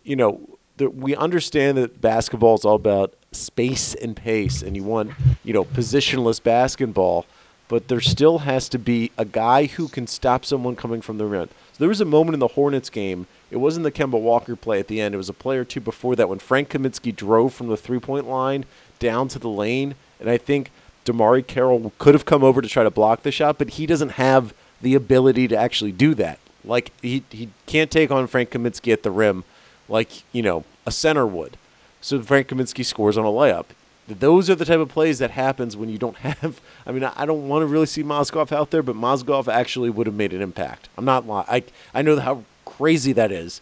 you 0.02 0.16
know, 0.16 0.58
the, 0.76 0.90
we 0.90 1.14
understand 1.14 1.78
that 1.78 2.00
basketball 2.00 2.56
is 2.56 2.64
all 2.64 2.74
about 2.74 3.14
space 3.32 3.94
and 3.94 4.16
pace, 4.16 4.62
and 4.62 4.76
you 4.76 4.82
want 4.82 5.12
you 5.44 5.52
know 5.52 5.64
positionless 5.64 6.42
basketball. 6.42 7.26
But 7.68 7.88
there 7.88 8.00
still 8.00 8.38
has 8.38 8.68
to 8.70 8.78
be 8.78 9.12
a 9.18 9.26
guy 9.26 9.66
who 9.66 9.88
can 9.88 10.06
stop 10.06 10.46
someone 10.46 10.74
coming 10.74 11.02
from 11.02 11.18
the 11.18 11.26
rim. 11.26 11.50
So 11.72 11.76
there 11.80 11.88
was 11.88 12.00
a 12.00 12.06
moment 12.06 12.32
in 12.32 12.40
the 12.40 12.48
Hornets 12.48 12.88
game 12.88 13.26
it 13.50 13.56
wasn't 13.56 13.84
the 13.84 13.92
Kemba 13.92 14.20
Walker 14.20 14.56
play 14.56 14.78
at 14.78 14.88
the 14.88 15.00
end. 15.00 15.14
It 15.14 15.18
was 15.18 15.28
a 15.28 15.34
play 15.34 15.56
or 15.56 15.64
two 15.64 15.80
before 15.80 16.14
that 16.16 16.28
when 16.28 16.38
Frank 16.38 16.68
Kaminsky 16.70 17.14
drove 17.14 17.54
from 17.54 17.68
the 17.68 17.76
three 17.76 17.98
point 17.98 18.28
line 18.28 18.64
down 18.98 19.28
to 19.28 19.38
the 19.38 19.48
lane. 19.48 19.94
And 20.20 20.28
I 20.28 20.38
think 20.38 20.70
DeMarre 21.04 21.46
Carroll 21.46 21.92
could 21.98 22.14
have 22.14 22.24
come 22.24 22.44
over 22.44 22.60
to 22.60 22.68
try 22.68 22.84
to 22.84 22.90
block 22.90 23.22
the 23.22 23.32
shot, 23.32 23.58
but 23.58 23.70
he 23.70 23.86
doesn't 23.86 24.10
have 24.10 24.54
the 24.80 24.94
ability 24.94 25.48
to 25.48 25.56
actually 25.56 25.92
do 25.92 26.14
that. 26.14 26.38
Like, 26.64 26.92
he, 27.00 27.24
he 27.30 27.48
can't 27.66 27.90
take 27.90 28.10
on 28.10 28.26
Frank 28.26 28.50
Kaminsky 28.50 28.92
at 28.92 29.02
the 29.02 29.10
rim 29.10 29.44
like, 29.88 30.22
you 30.32 30.42
know, 30.42 30.64
a 30.86 30.90
center 30.90 31.26
would. 31.26 31.56
So 32.00 32.20
Frank 32.22 32.48
Kaminsky 32.48 32.84
scores 32.84 33.16
on 33.16 33.24
a 33.24 33.28
layup. 33.28 33.66
Those 34.06 34.48
are 34.48 34.54
the 34.54 34.64
type 34.64 34.78
of 34.78 34.88
plays 34.88 35.18
that 35.18 35.32
happens 35.32 35.76
when 35.76 35.88
you 35.88 35.98
don't 35.98 36.16
have. 36.18 36.60
I 36.86 36.92
mean, 36.92 37.04
I 37.04 37.26
don't 37.26 37.48
want 37.48 37.62
to 37.62 37.66
really 37.66 37.86
see 37.86 38.02
Mozgov 38.02 38.52
out 38.52 38.70
there, 38.70 38.82
but 38.82 38.96
Mozgov 38.96 39.48
actually 39.48 39.90
would 39.90 40.06
have 40.06 40.16
made 40.16 40.32
an 40.32 40.40
impact. 40.40 40.88
I'm 40.96 41.04
not 41.04 41.26
lying. 41.26 41.46
I 41.48 41.64
I 41.92 42.02
know 42.02 42.18
how 42.18 42.44
crazy 42.64 43.12
that 43.12 43.32
is, 43.32 43.60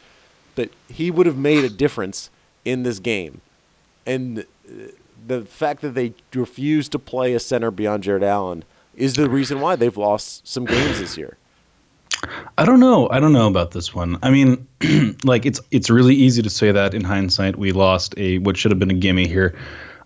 but 0.54 0.70
he 0.88 1.10
would 1.10 1.26
have 1.26 1.36
made 1.36 1.64
a 1.64 1.68
difference 1.68 2.30
in 2.64 2.82
this 2.82 2.98
game. 2.98 3.40
And 4.04 4.40
uh, 4.68 4.88
the 5.26 5.44
fact 5.44 5.82
that 5.82 5.94
they 5.94 6.14
refuse 6.34 6.88
to 6.90 6.98
play 6.98 7.34
a 7.34 7.40
center 7.40 7.70
beyond 7.70 8.04
Jarrett 8.04 8.22
Allen 8.22 8.64
is 8.94 9.14
the 9.14 9.28
reason 9.28 9.60
why 9.60 9.76
they've 9.76 9.96
lost 9.96 10.46
some 10.46 10.64
games 10.64 10.98
this 10.98 11.16
year. 11.18 11.36
I 12.56 12.64
don't 12.64 12.80
know. 12.80 13.08
I 13.10 13.20
don't 13.20 13.32
know 13.32 13.46
about 13.46 13.72
this 13.72 13.94
one. 13.94 14.18
I 14.22 14.30
mean, 14.30 14.66
like 15.24 15.44
it's 15.44 15.60
it's 15.70 15.90
really 15.90 16.14
easy 16.14 16.42
to 16.42 16.50
say 16.50 16.72
that 16.72 16.94
in 16.94 17.04
hindsight 17.04 17.56
we 17.56 17.72
lost 17.72 18.14
a 18.16 18.38
what 18.38 18.56
should 18.56 18.70
have 18.70 18.78
been 18.78 18.90
a 18.90 18.94
gimme 18.94 19.26
here. 19.26 19.54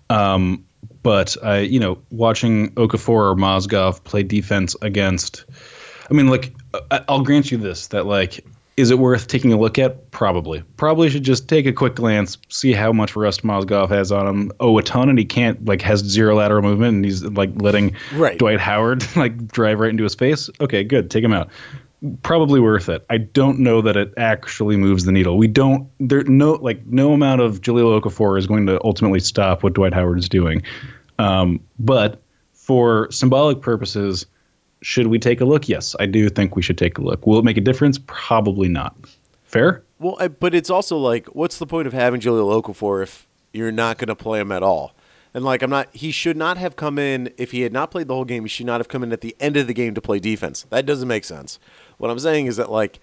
Um, 0.09 0.65
but 1.03 1.37
I, 1.43 1.61
you 1.61 1.79
know, 1.79 1.99
watching 2.11 2.71
Okafor 2.73 3.09
or 3.09 3.37
Mozgov 3.37 4.03
play 4.05 4.23
defense 4.23 4.77
against, 4.83 5.45
I 6.11 6.15
mean, 6.15 6.29
like 6.29 6.53
I'll 6.91 7.23
grant 7.23 7.51
you 7.51 7.59
this 7.59 7.87
that 7.89 8.07
like 8.07 8.45
is 8.77 8.91
it 8.91 8.99
worth 8.99 9.27
taking 9.29 9.53
a 9.53 9.59
look 9.59 9.79
at? 9.79 10.11
Probably. 10.11 10.63
Probably 10.77 11.11
should 11.11 11.23
just 11.23 11.49
take 11.49 11.67
a 11.67 11.73
quick 11.73 11.97
glance, 11.97 12.39
see 12.49 12.73
how 12.73 12.93
much 12.93 13.17
rust 13.17 13.43
Mozgov 13.43 13.91
has 13.91 14.11
on 14.11 14.27
him. 14.27 14.53
Oh, 14.61 14.79
a 14.79 14.83
ton, 14.83 15.09
and 15.09 15.19
he 15.19 15.25
can't 15.25 15.65
like 15.65 15.83
has 15.83 16.01
zero 16.01 16.37
lateral 16.37 16.63
movement, 16.63 16.97
and 16.97 17.05
he's 17.05 17.23
like 17.25 17.51
letting 17.61 17.95
right. 18.15 18.39
Dwight 18.39 18.61
Howard 18.61 19.05
like 19.17 19.49
drive 19.49 19.81
right 19.81 19.91
into 19.91 20.05
his 20.05 20.15
face. 20.15 20.49
Okay, 20.61 20.85
good. 20.85 21.11
Take 21.11 21.25
him 21.25 21.33
out. 21.33 21.51
Probably 22.23 22.61
worth 22.61 22.89
it. 22.89 23.05
I 23.11 23.19
don't 23.19 23.59
know 23.59 23.83
that 23.83 23.97
it 23.97 24.15
actually 24.17 24.79
moves 24.79 25.05
the 25.05 25.13
needle. 25.13 25.37
We 25.37 25.49
don't. 25.49 25.87
There 25.99 26.23
no 26.25 26.53
like 26.53 26.87
no 26.87 27.13
amount 27.13 27.43
of 27.43 27.61
Jahlil 27.61 28.01
Okafor 28.01 28.39
is 28.39 28.47
going 28.47 28.67
to 28.67 28.83
ultimately 28.85 29.21
stop 29.21 29.63
what 29.63 29.75
Dwight 29.75 29.93
Howard 29.93 30.19
is 30.19 30.29
doing. 30.29 30.63
Um, 31.19 31.61
but 31.79 32.23
for 32.55 33.11
symbolic 33.11 33.61
purposes 33.61 34.25
should 34.83 35.09
we 35.09 35.19
take 35.19 35.41
a 35.41 35.45
look? 35.45 35.69
Yes, 35.69 35.95
I 36.01 36.07
do 36.07 36.29
think 36.29 36.57
we 36.57 36.63
should 36.63 36.79
take 36.79 36.99
a 36.99 37.03
look. 37.03 37.27
Will 37.27 37.39
it 37.39 37.45
make 37.45 37.57
a 37.57 37.63
difference? 37.63 37.99
Probably 38.07 38.69
not. 38.69 38.97
Fair? 39.45 39.83
Well, 39.99 40.17
I, 40.19 40.29
but 40.29 40.55
it's 40.55 40.71
also 40.71 40.97
like, 40.97 41.27
what's 41.29 41.59
the 41.59 41.67
point 41.67 41.87
of 41.87 41.93
having 41.93 42.21
Jahlil 42.21 42.63
Okafor 42.63 43.03
if 43.03 43.27
you're 43.53 43.73
not 43.73 43.99
going 43.99 44.09
to 44.09 44.15
play 44.15 44.41
him 44.41 44.53
at 44.53 44.63
all? 44.63 44.95
And 45.35 45.45
like, 45.45 45.63
I'm 45.63 45.71
not. 45.71 45.89
He 45.93 46.11
should 46.11 46.37
not 46.37 46.57
have 46.57 46.77
come 46.77 46.99
in 46.99 47.33
if 47.37 47.53
he 47.53 47.63
had 47.63 47.73
not 47.73 47.91
played 47.91 48.09
the 48.09 48.15
whole 48.15 48.25
game. 48.25 48.45
He 48.45 48.49
should 48.49 48.67
not 48.67 48.81
have 48.81 48.89
come 48.89 49.03
in 49.03 49.13
at 49.13 49.21
the 49.21 49.37
end 49.39 49.57
of 49.57 49.67
the 49.67 49.75
game 49.75 49.95
to 49.95 50.01
play 50.01 50.19
defense. 50.19 50.67
That 50.71 50.87
doesn't 50.87 51.07
make 51.07 51.25
sense. 51.25 51.59
What 51.99 52.11
I'm 52.11 52.19
saying 52.19 52.47
is 52.47 52.57
that 52.57 52.71
like, 52.71 52.99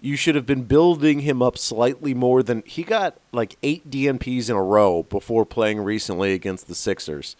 you 0.00 0.16
should 0.16 0.34
have 0.34 0.46
been 0.46 0.62
building 0.62 1.20
him 1.20 1.42
up 1.42 1.58
slightly 1.58 2.14
more 2.14 2.42
than 2.42 2.62
he 2.64 2.82
got 2.82 3.18
like 3.32 3.56
eight 3.62 3.90
DNPs 3.90 4.48
in 4.48 4.56
a 4.56 4.62
row 4.62 5.02
before 5.02 5.44
playing 5.44 5.80
recently 5.80 6.32
against 6.32 6.68
the 6.68 6.74
Sixers. 6.74 7.36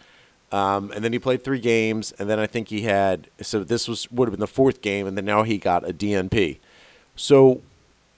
Um, 0.51 0.91
and 0.91 1.03
then 1.03 1.13
he 1.13 1.19
played 1.19 1.43
three 1.43 1.59
games, 1.59 2.11
and 2.19 2.29
then 2.29 2.37
I 2.37 2.45
think 2.45 2.67
he 2.67 2.81
had 2.81 3.29
so 3.41 3.63
this 3.63 3.87
was 3.87 4.11
would 4.11 4.27
have 4.27 4.33
been 4.33 4.41
the 4.41 4.47
fourth 4.47 4.81
game, 4.81 5.07
and 5.07 5.17
then 5.17 5.25
now 5.25 5.43
he 5.43 5.57
got 5.57 5.87
a 5.87 5.93
DNP. 5.93 6.57
So 7.15 7.61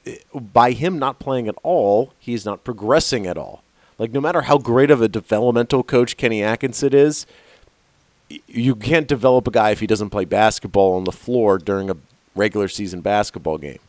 eh, 0.05 0.17
by 0.33 0.71
him 0.71 0.97
not 0.97 1.19
playing 1.19 1.47
at 1.47 1.55
all, 1.61 2.13
he's 2.19 2.45
not 2.45 2.63
progressing 2.63 3.27
at 3.27 3.37
all. 3.37 3.63
Like 3.99 4.11
no 4.11 4.19
matter 4.19 4.43
how 4.43 4.57
great 4.57 4.89
of 4.89 5.01
a 5.01 5.07
developmental 5.07 5.83
coach 5.83 6.17
Kenny 6.17 6.41
Atkinson 6.41 6.93
is, 6.93 7.27
you 8.47 8.75
can't 8.75 9.07
develop 9.07 9.47
a 9.47 9.51
guy 9.51 9.69
if 9.69 9.79
he 9.79 9.87
doesn't 9.87 10.09
play 10.09 10.25
basketball 10.25 10.95
on 10.95 11.03
the 11.03 11.11
floor 11.11 11.59
during 11.59 11.89
a 11.89 11.97
regular 12.35 12.67
season 12.67 13.01
basketball 13.01 13.59
game. 13.59 13.79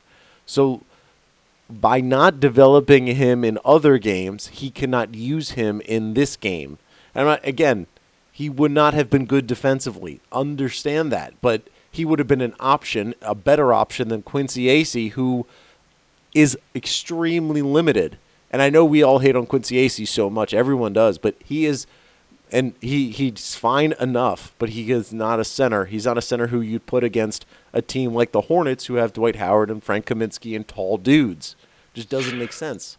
So 0.45 0.83
by 1.71 2.01
not 2.01 2.41
developing 2.41 3.07
him 3.07 3.45
in 3.45 3.59
other 3.65 3.97
games, 3.97 4.49
he 4.49 4.71
cannot 4.71 5.15
use 5.15 5.53
him 5.53 5.81
in 5.83 6.13
this 6.15 6.37
game. 6.37 6.79
And 7.15 7.41
again, 7.43 7.87
he 8.35 8.51
would 8.51 8.73
not 8.73 8.95
have 8.95 9.09
been 9.09 9.27
good 9.27 9.47
defensively. 9.47 10.21
Understand 10.33 11.13
that. 11.13 11.35
But 11.41 11.63
he 11.89 12.05
would 12.05 12.19
have 12.19 12.27
been 12.27 12.41
an 12.41 12.57
option, 12.59 13.15
a 13.23 13.33
better 13.33 13.73
option 13.73 14.09
than 14.09 14.23
Quincy 14.23 14.65
Acy, 14.65 15.13
who 15.13 15.47
is 16.35 16.59
extremely 16.75 17.63
limited. 17.63 18.19
And 18.51 18.61
I 18.61 18.71
know 18.71 18.85
we 18.85 19.05
all 19.05 19.21
hate 19.21 19.37
on 19.37 19.47
Quincy 19.47 19.77
Acy 19.77 20.07
so 20.09 20.29
much. 20.29 20.53
Everyone 20.53 20.93
does. 20.93 21.17
But 21.17 21.37
he 21.45 21.65
is, 21.65 21.87
and 22.51 22.75
he, 22.81 23.13
he's 23.13 23.55
fine 23.55 23.95
enough, 24.01 24.53
but 24.59 24.71
he 24.71 24.91
is 24.91 25.13
not 25.13 25.39
a 25.39 25.45
center. 25.45 25.85
He's 25.85 26.05
not 26.05 26.19
a 26.19 26.23
center 26.23 26.49
who 26.49 26.61
you'd 26.61 26.87
put 26.87 27.05
against 27.05 27.47
a 27.73 27.83
team 27.83 28.15
like 28.15 28.33
the 28.33 28.43
Hornets 28.43 28.87
who 28.87 28.95
have 28.95 29.13
Dwight 29.13 29.37
Howard 29.37 29.71
and 29.71 29.81
Frank 29.81 30.07
Kaminsky 30.07 30.57
and 30.57 30.67
tall 30.67 30.99
dudes. 30.99 31.55
Just 31.95 32.09
doesn't 32.09 32.37
make 32.37 32.53
sense. 32.53 32.99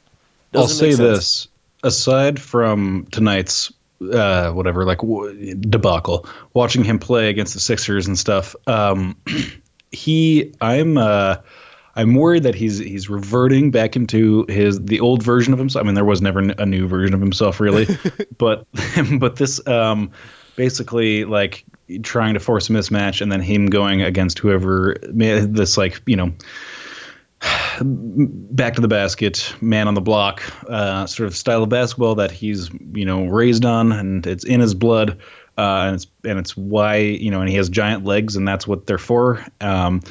Doesn't 0.54 0.86
I'll 0.86 0.91
say 0.91 0.95
sense. 0.95 1.00
this. 1.00 1.48
Aside 1.84 2.39
from 2.39 3.06
tonight's 3.12 3.74
uh, 4.02 4.52
whatever, 4.52 4.86
like 4.86 5.00
w- 5.00 5.56
debacle. 5.56 6.28
Watching 6.54 6.84
him 6.84 7.00
play 7.00 7.30
against 7.30 7.54
the 7.54 7.60
Sixers 7.60 8.08
and 8.08 8.18
stuff, 8.18 8.56
um, 8.68 9.18
he, 9.92 10.54
I'm, 10.62 10.98
uh, 10.98 11.38
I'm 11.96 12.14
worried 12.14 12.44
that 12.44 12.56
he's 12.56 12.78
he's 12.78 13.10
reverting 13.10 13.72
back 13.72 13.96
into 13.96 14.46
his 14.50 14.84
the 14.84 15.00
old 15.00 15.24
version 15.24 15.54
of 15.54 15.60
himself. 15.60 15.84
I 15.84 15.86
mean, 15.86 15.96
there 15.96 16.04
was 16.04 16.22
never 16.22 16.40
a 16.40 16.66
new 16.66 16.88
version 16.88 17.14
of 17.14 17.22
himself 17.22 17.60
really, 17.60 17.88
but 18.38 18.68
but 19.20 19.38
this 19.38 19.66
um, 19.66 20.12
basically 20.56 21.24
like 21.24 21.64
trying 22.04 22.34
to 22.34 22.40
force 22.40 22.70
a 22.70 22.74
mismatch 22.74 23.22
and 23.22 23.32
then 23.32 23.42
him 23.42 23.68
going 23.68 24.02
against 24.02 24.40
whoever 24.40 24.96
this 25.04 25.78
like 25.78 26.02
you 26.06 26.16
know 26.16 26.34
back 27.82 28.76
to 28.76 28.82
the 28.82 28.88
basket, 28.88 29.54
man 29.62 29.88
on 29.88 29.94
the 29.94 30.02
block, 30.02 30.42
uh, 30.70 31.06
sort 31.06 31.28
of 31.28 31.36
style 31.36 31.64
of 31.64 31.70
basketball 31.70 32.16
that 32.16 32.32
he's 32.32 32.70
you 32.94 33.06
know 33.06 33.26
raised 33.26 33.66
on, 33.66 33.92
and 33.92 34.26
it's 34.26 34.44
in 34.44 34.60
his 34.60 34.74
blood, 34.74 35.20
uh, 35.58 35.86
and 35.86 35.96
it's 35.96 36.08
and 36.24 36.40
it's 36.40 36.56
why 36.56 36.98
you 36.98 37.32
know, 37.32 37.42
and 37.42 37.50
he 37.50 37.56
has 37.56 37.70
giant 37.70 38.06
legs, 38.06 38.36
and 38.36 38.48
that's 38.48 38.68
what 38.68 38.88
they're 38.88 38.98
for. 38.98 39.46
Um, 39.62 40.02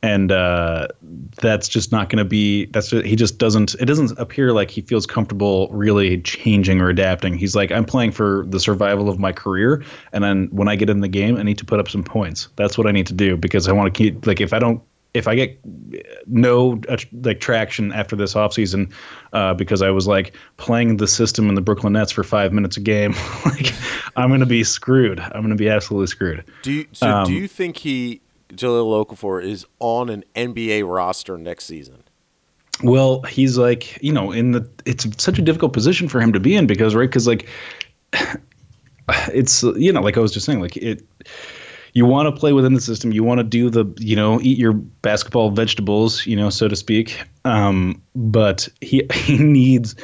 and 0.00 0.30
uh, 0.30 0.86
that's 1.40 1.68
just 1.68 1.90
not 1.90 2.08
going 2.08 2.18
to 2.18 2.24
be. 2.24 2.66
That's 2.66 2.90
just, 2.90 3.04
he 3.04 3.16
just 3.16 3.38
doesn't. 3.38 3.74
It 3.80 3.86
doesn't 3.86 4.16
appear 4.18 4.52
like 4.52 4.70
he 4.70 4.80
feels 4.80 5.06
comfortable 5.06 5.68
really 5.72 6.20
changing 6.22 6.80
or 6.80 6.88
adapting. 6.88 7.36
He's 7.36 7.56
like, 7.56 7.72
I'm 7.72 7.84
playing 7.84 8.12
for 8.12 8.46
the 8.48 8.60
survival 8.60 9.08
of 9.08 9.18
my 9.18 9.32
career, 9.32 9.82
and 10.12 10.22
then 10.22 10.48
when 10.52 10.68
I 10.68 10.76
get 10.76 10.88
in 10.88 11.00
the 11.00 11.08
game, 11.08 11.36
I 11.36 11.42
need 11.42 11.58
to 11.58 11.64
put 11.64 11.80
up 11.80 11.88
some 11.88 12.04
points. 12.04 12.48
That's 12.56 12.78
what 12.78 12.86
I 12.86 12.92
need 12.92 13.08
to 13.08 13.14
do 13.14 13.36
because 13.36 13.66
I 13.66 13.72
want 13.72 13.92
to 13.92 13.98
keep. 13.98 14.26
Like, 14.26 14.40
if 14.40 14.52
I 14.52 14.60
don't 14.60 14.80
if 15.18 15.28
I 15.28 15.34
get 15.34 15.58
no 16.26 16.80
uh, 16.88 16.96
like 17.22 17.40
traction 17.40 17.92
after 17.92 18.16
this 18.16 18.34
offseason 18.34 18.90
uh, 19.32 19.54
because 19.54 19.82
I 19.82 19.90
was 19.90 20.06
like 20.06 20.34
playing 20.56 20.96
the 20.96 21.06
system 21.06 21.48
in 21.48 21.54
the 21.54 21.60
Brooklyn 21.60 21.92
Nets 21.92 22.12
for 22.12 22.24
five 22.24 22.52
minutes 22.52 22.76
a 22.76 22.80
game, 22.80 23.12
like 23.44 23.72
I'm 24.16 24.28
going 24.28 24.40
to 24.40 24.46
be 24.46 24.64
screwed. 24.64 25.20
I'm 25.20 25.42
going 25.42 25.50
to 25.50 25.56
be 25.56 25.68
absolutely 25.68 26.06
screwed. 26.06 26.44
Do 26.62 26.72
you, 26.72 26.86
so? 26.92 27.08
Um, 27.08 27.26
do 27.26 27.32
you 27.32 27.48
think 27.48 27.78
he 27.78 28.20
Jahlil 28.50 29.04
Okafor 29.04 29.42
is 29.44 29.66
on 29.78 30.08
an 30.08 30.24
NBA 30.34 30.88
roster 30.88 31.36
next 31.36 31.66
season? 31.66 32.04
Well, 32.82 33.22
he's 33.22 33.58
like 33.58 34.00
you 34.02 34.12
know 34.12 34.32
in 34.32 34.52
the 34.52 34.68
it's 34.86 35.06
such 35.22 35.38
a 35.38 35.42
difficult 35.42 35.72
position 35.72 36.08
for 36.08 36.20
him 36.20 36.32
to 36.32 36.40
be 36.40 36.54
in 36.54 36.66
because 36.66 36.94
right 36.94 37.08
because 37.08 37.26
like 37.26 37.48
it's 39.28 39.62
you 39.62 39.92
know 39.92 40.00
like 40.00 40.16
I 40.16 40.20
was 40.20 40.32
just 40.32 40.46
saying 40.46 40.60
like 40.60 40.76
it 40.76 41.04
you 41.92 42.06
want 42.06 42.32
to 42.32 42.38
play 42.38 42.52
within 42.52 42.74
the 42.74 42.80
system. 42.80 43.12
You 43.12 43.24
want 43.24 43.38
to 43.38 43.44
do 43.44 43.70
the, 43.70 43.86
you 43.98 44.16
know, 44.16 44.40
eat 44.40 44.58
your 44.58 44.72
basketball 44.72 45.50
vegetables, 45.50 46.26
you 46.26 46.36
know, 46.36 46.50
so 46.50 46.68
to 46.68 46.76
speak. 46.76 47.22
Um, 47.44 48.02
but 48.14 48.68
he 48.80 49.06
he 49.12 49.38
needs 49.38 49.94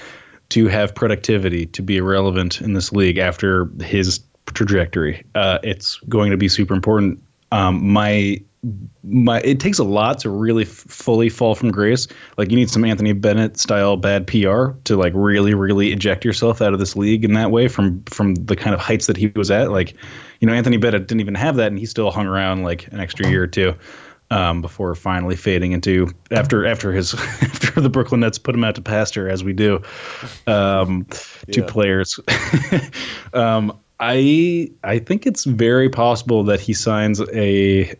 to 0.51 0.69
have 0.69 0.95
productivity 0.95 1.67
to 1.67 1.83
be 1.83 2.01
relevant 2.01 2.61
in 2.61 2.75
this 2.75 2.93
league 2.93 3.19
after 3.19 3.69
his 3.83 4.21
trajectory. 4.47 5.25
Uh, 5.35 5.59
it's 5.63 5.97
going 6.09 6.31
to 6.31 6.37
be 6.37 6.49
super 6.49 6.75
important. 6.75 7.23
Um, 7.51 7.93
my 7.93 8.41
my 9.03 9.41
it 9.41 9.61
takes 9.61 9.79
a 9.79 9.85
lot 9.85 10.19
to 10.21 10.31
really 10.31 10.65
f- 10.65 10.69
fully 10.69 11.29
fall 11.29 11.55
from 11.55 11.71
grace. 11.71 12.09
Like 12.37 12.51
you 12.51 12.57
need 12.57 12.71
some 12.71 12.85
Anthony 12.85 13.13
Bennett 13.13 13.59
style 13.59 13.97
bad 13.97 14.27
PR 14.27 14.73
to 14.85 14.97
like 14.97 15.13
really 15.15 15.55
really 15.55 15.93
eject 15.93 16.25
yourself 16.25 16.63
out 16.63 16.73
of 16.73 16.79
this 16.79 16.97
league 16.97 17.25
in 17.25 17.35
that 17.35 17.51
way 17.51 17.69
from 17.69 18.03
from 18.05 18.35
the 18.35 18.57
kind 18.57 18.75
of 18.75 18.81
heights 18.81 19.07
that 19.07 19.17
he 19.17 19.29
was 19.29 19.51
at. 19.51 19.71
Like 19.71 19.95
you 20.41 20.47
know, 20.47 20.55
Anthony 20.55 20.77
Bennett 20.77 21.07
didn't 21.07 21.21
even 21.21 21.35
have 21.35 21.57
that, 21.57 21.69
and 21.69 21.79
he 21.79 21.87
still 21.87 22.11
hung 22.11 22.27
around 22.27 22.63
like 22.63 22.87
an 22.89 23.01
extra 23.01 23.29
year 23.29 23.43
or 23.43 23.47
two 23.47 23.75
um, 24.31 24.63
before 24.63 24.95
finally 24.95 25.37
fading 25.37 25.73
into 25.73 26.09
after 26.31 26.67
after 26.67 26.93
his 26.93 27.15
after 27.43 27.81
the 27.81 27.91
Brooklyn 27.91 28.21
Nets 28.21 28.39
put 28.39 28.55
him 28.55 28.65
out 28.65 28.75
to 28.77 28.83
pasture 28.83 29.29
as 29.29 29.45
we 29.45 29.53
do 29.53 29.83
um, 30.47 31.07
to 31.53 31.63
players. 31.63 32.19
um, 33.35 33.79
I 34.01 34.71
I 34.83 34.99
think 34.99 35.27
it's 35.27 35.45
very 35.45 35.89
possible 35.89 36.45
that 36.45 36.61
he 36.61 36.73
signs 36.73 37.21
a 37.21 37.95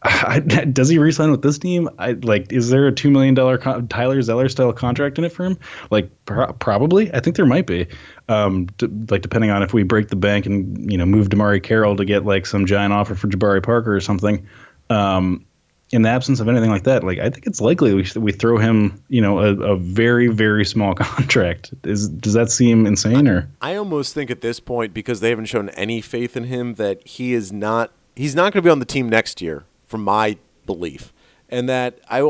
I, 0.02 0.38
does 0.38 0.88
he 0.88 0.98
resign 0.98 1.32
with 1.32 1.42
this 1.42 1.58
team? 1.58 1.88
I 1.98 2.12
like. 2.12 2.52
Is 2.52 2.70
there 2.70 2.86
a 2.86 2.92
two 2.92 3.10
million 3.10 3.34
dollar 3.34 3.58
con- 3.58 3.88
Tyler 3.88 4.22
Zeller 4.22 4.48
style 4.48 4.72
contract 4.72 5.18
in 5.18 5.24
it 5.24 5.32
for 5.32 5.44
him? 5.44 5.58
Like, 5.90 6.08
pro- 6.24 6.52
probably. 6.52 7.12
I 7.12 7.18
think 7.18 7.34
there 7.34 7.46
might 7.46 7.66
be. 7.66 7.86
Um, 8.28 8.66
d- 8.76 8.86
like 9.10 9.22
depending 9.22 9.50
on 9.50 9.64
if 9.64 9.74
we 9.74 9.82
break 9.82 10.08
the 10.08 10.16
bank 10.16 10.46
and 10.46 10.90
you 10.90 10.96
know 10.96 11.04
move 11.04 11.30
DeMarre 11.30 11.60
Carroll 11.60 11.96
to 11.96 12.04
get 12.04 12.24
like 12.24 12.46
some 12.46 12.64
giant 12.64 12.92
offer 12.92 13.16
for 13.16 13.26
Jabari 13.26 13.62
Parker 13.62 13.94
or 13.94 14.00
something. 14.00 14.46
Um, 14.88 15.44
in 15.90 16.02
the 16.02 16.10
absence 16.10 16.38
of 16.38 16.48
anything 16.48 16.70
like 16.70 16.84
that, 16.84 17.02
like 17.02 17.18
I 17.18 17.28
think 17.30 17.46
it's 17.46 17.60
likely 17.60 17.92
we 17.94 18.06
we 18.16 18.30
throw 18.30 18.56
him, 18.58 19.02
you 19.08 19.20
know, 19.20 19.40
a, 19.40 19.72
a 19.72 19.76
very 19.76 20.28
very 20.28 20.64
small 20.64 20.94
contract. 20.94 21.74
Is 21.82 22.08
does 22.08 22.34
that 22.34 22.52
seem 22.52 22.86
insane 22.86 23.26
or? 23.26 23.50
I 23.60 23.74
almost 23.74 24.14
think 24.14 24.30
at 24.30 24.42
this 24.42 24.60
point 24.60 24.94
because 24.94 25.18
they 25.18 25.30
haven't 25.30 25.46
shown 25.46 25.70
any 25.70 26.00
faith 26.00 26.36
in 26.36 26.44
him 26.44 26.74
that 26.74 27.04
he 27.04 27.32
is 27.34 27.52
not 27.52 27.90
he's 28.14 28.36
not 28.36 28.52
going 28.52 28.62
to 28.62 28.66
be 28.66 28.70
on 28.70 28.78
the 28.78 28.84
team 28.84 29.08
next 29.08 29.42
year 29.42 29.64
from 29.88 30.04
my 30.04 30.36
belief. 30.66 31.12
And 31.48 31.68
that 31.68 31.98
I 32.08 32.20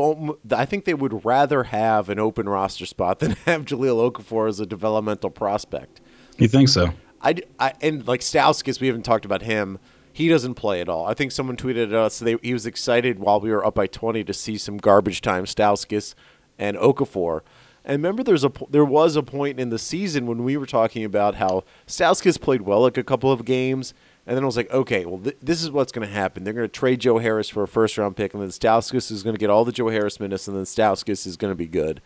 I 0.51 0.65
think 0.65 0.85
they 0.85 0.93
would 0.93 1.25
rather 1.25 1.65
have 1.65 2.09
an 2.09 2.17
open 2.17 2.47
roster 2.49 2.85
spot 2.85 3.19
than 3.19 3.31
have 3.45 3.65
Jahlil 3.65 4.11
Okafor 4.11 4.49
as 4.49 4.59
a 4.59 4.65
developmental 4.65 5.29
prospect. 5.29 6.01
You 6.37 6.47
think 6.47 6.69
so? 6.69 6.93
I, 7.21 7.35
I 7.59 7.73
and 7.81 8.07
like 8.07 8.21
Stauskas, 8.21 8.79
we 8.79 8.87
haven't 8.87 9.03
talked 9.03 9.25
about 9.25 9.41
him. 9.41 9.77
He 10.11 10.29
doesn't 10.29 10.55
play 10.55 10.81
at 10.81 10.89
all. 10.89 11.05
I 11.05 11.13
think 11.13 11.31
someone 11.31 11.57
tweeted 11.57 11.87
at 11.87 11.93
us 11.93 12.19
they, 12.19 12.37
he 12.41 12.53
was 12.53 12.65
excited 12.65 13.19
while 13.19 13.39
we 13.39 13.51
were 13.51 13.65
up 13.65 13.75
by 13.75 13.87
20 13.87 14.23
to 14.23 14.33
see 14.33 14.57
some 14.57 14.77
garbage 14.77 15.21
time 15.21 15.45
Stauskas 15.45 16.15
and 16.57 16.77
Okafor. 16.77 17.41
And 17.85 18.03
remember, 18.03 18.23
there's 18.23 18.43
a 18.43 18.51
there 18.69 18.85
was 18.85 19.15
a 19.15 19.23
point 19.23 19.59
in 19.59 19.69
the 19.69 19.79
season 19.79 20.27
when 20.27 20.43
we 20.43 20.57
were 20.57 20.65
talking 20.65 21.03
about 21.03 21.35
how 21.35 21.63
Stauskas 21.87 22.39
played 22.39 22.61
well 22.61 22.81
like 22.81 22.97
a 22.97 23.03
couple 23.03 23.31
of 23.31 23.45
games, 23.45 23.93
and 24.29 24.37
then 24.37 24.43
I 24.43 24.45
was 24.45 24.57
like, 24.57 24.71
okay, 24.71 25.05
well, 25.05 25.17
th- 25.17 25.37
this 25.41 25.63
is 25.63 25.71
what's 25.71 25.91
going 25.91 26.07
to 26.07 26.13
happen. 26.13 26.43
They're 26.43 26.53
going 26.53 26.67
to 26.67 26.71
trade 26.71 26.99
Joe 26.99 27.17
Harris 27.17 27.49
for 27.49 27.63
a 27.63 27.67
first 27.67 27.97
round 27.97 28.15
pick, 28.15 28.35
and 28.35 28.43
then 28.43 28.49
Stauskas 28.49 29.09
is 29.09 29.23
going 29.23 29.33
to 29.33 29.39
get 29.39 29.49
all 29.49 29.65
the 29.65 29.71
Joe 29.71 29.89
Harris 29.89 30.19
minutes, 30.19 30.47
and 30.47 30.55
then 30.55 30.65
Stauskas 30.65 31.25
is 31.25 31.35
going 31.35 31.49
to 31.49 31.55
be 31.55 31.65
good. 31.65 31.99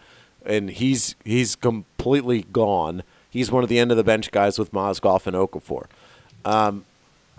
And 0.46 0.70
he's 0.70 1.16
he's 1.26 1.58
completely 1.58 2.44
gone. 2.44 3.04
He's 3.30 3.52
one 3.52 3.62
of 3.62 3.68
the 3.68 3.78
end 3.78 3.92
of 3.92 3.98
the 3.98 4.06
bench 4.06 4.32
guys 4.32 4.58
with 4.58 4.72
Mozgov 4.72 5.28
and 5.28 5.36
Okafor. 5.36 5.88
Um, 6.46 6.86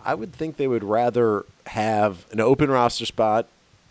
I 0.04 0.14
would 0.14 0.34
think 0.34 0.58
they 0.58 0.68
would 0.68 0.84
rather 0.84 1.46
have 1.68 2.26
an 2.30 2.40
open 2.40 2.70
roster 2.70 3.06
spot, 3.06 3.48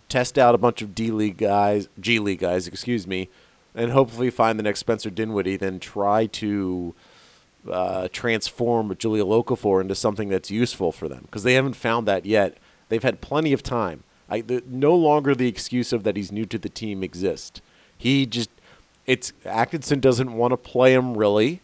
test 0.10 0.38
out 0.38 0.54
a 0.54 0.60
bunch 0.60 0.84
of 0.84 0.94
D 0.94 1.10
League 1.10 1.38
guys, 1.38 1.90
G 2.00 2.20
League 2.20 2.40
guys, 2.40 2.68
excuse 2.68 3.08
me, 3.08 3.30
and 3.74 3.92
hopefully 3.92 4.30
find 4.30 4.60
the 4.60 4.64
next 4.64 4.82
Spencer 4.82 5.10
Dinwiddie 5.10 5.58
than 5.58 5.80
try 5.80 6.28
to 6.28 6.94
uh, 7.70 8.08
transform 8.12 8.94
Jahlil 8.96 9.44
Okafor 9.44 9.82
into 9.82 9.96
something 9.96 10.30
that's 10.30 10.52
useful 10.52 10.92
for 10.92 11.08
them 11.08 11.22
because 11.24 11.44
they 11.44 11.54
haven't 11.54 11.76
found 11.76 12.08
that 12.08 12.26
yet. 12.26 12.58
They've 12.90 13.04
had 13.04 13.22
plenty 13.22 13.54
of 13.54 13.64
time. 13.64 14.04
I, 14.30 14.42
the, 14.42 14.64
no 14.68 14.96
longer 14.96 15.36
the 15.36 15.48
excuse 15.48 15.94
of 15.94 16.04
that 16.04 16.16
he's 16.16 16.32
new 16.32 16.46
to 16.46 16.58
the 16.58 16.70
team 16.70 17.04
exists. 17.04 17.62
He 17.98 18.26
just 18.26 18.50
it's 19.06 19.34
Atkinson 19.46 20.00
doesn't 20.00 20.34
want 20.34 20.52
to 20.52 20.58
play 20.58 20.94
him 20.94 21.18
really. 21.18 21.62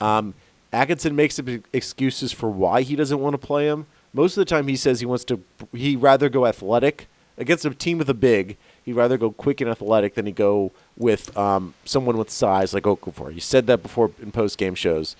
Um, 0.00 0.34
Atkinson 0.72 1.16
makes 1.16 1.40
excuses 1.72 2.32
for 2.32 2.48
why 2.48 2.82
he 2.82 2.96
doesn't 2.96 3.18
want 3.18 3.34
to 3.34 3.38
play 3.38 3.66
him. 3.66 3.86
Most 4.12 4.36
of 4.36 4.40
the 4.40 4.44
time, 4.44 4.68
he 4.68 4.76
says 4.76 5.00
he 5.00 5.06
wants 5.06 5.24
to. 5.24 5.42
He 5.72 5.96
rather 5.96 6.28
go 6.28 6.46
athletic 6.46 7.06
against 7.38 7.64
a 7.64 7.70
team 7.70 7.98
with 7.98 8.08
a 8.08 8.14
big. 8.14 8.56
He'd 8.84 8.94
rather 8.94 9.16
go 9.16 9.30
quick 9.30 9.60
and 9.60 9.70
athletic 9.70 10.14
than 10.14 10.26
he 10.26 10.32
go 10.32 10.72
with 10.96 11.36
um, 11.36 11.74
someone 11.84 12.16
with 12.16 12.30
size 12.30 12.74
like 12.74 12.84
Okafor. 12.84 13.32
He 13.32 13.40
said 13.40 13.66
that 13.66 13.82
before 13.82 14.10
in 14.20 14.32
post 14.32 14.58
game 14.58 14.74
shows. 14.74 15.16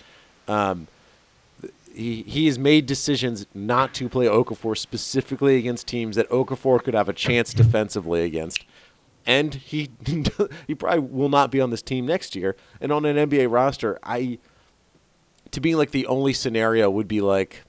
Um, 0.50 0.88
he 1.94 2.22
he 2.22 2.46
has 2.46 2.58
made 2.58 2.86
decisions 2.86 3.46
not 3.54 3.94
to 3.94 4.08
play 4.08 4.26
Okafor 4.26 4.76
specifically 4.76 5.56
against 5.56 5.86
teams 5.86 6.16
that 6.16 6.28
Okafor 6.30 6.82
could 6.82 6.94
have 6.94 7.08
a 7.08 7.12
chance 7.12 7.52
defensively 7.54 8.24
against, 8.24 8.64
and 9.26 9.54
he 9.54 9.90
he 10.66 10.74
probably 10.74 11.00
will 11.00 11.28
not 11.28 11.50
be 11.50 11.60
on 11.60 11.70
this 11.70 11.82
team 11.82 12.06
next 12.06 12.34
year. 12.34 12.56
And 12.80 12.92
on 12.92 13.04
an 13.04 13.16
NBA 13.16 13.50
roster, 13.50 13.98
I 14.02 14.38
to 15.50 15.60
be 15.60 15.74
like 15.74 15.90
the 15.90 16.06
only 16.06 16.32
scenario 16.32 16.90
would 16.90 17.08
be 17.08 17.20
like, 17.20 17.62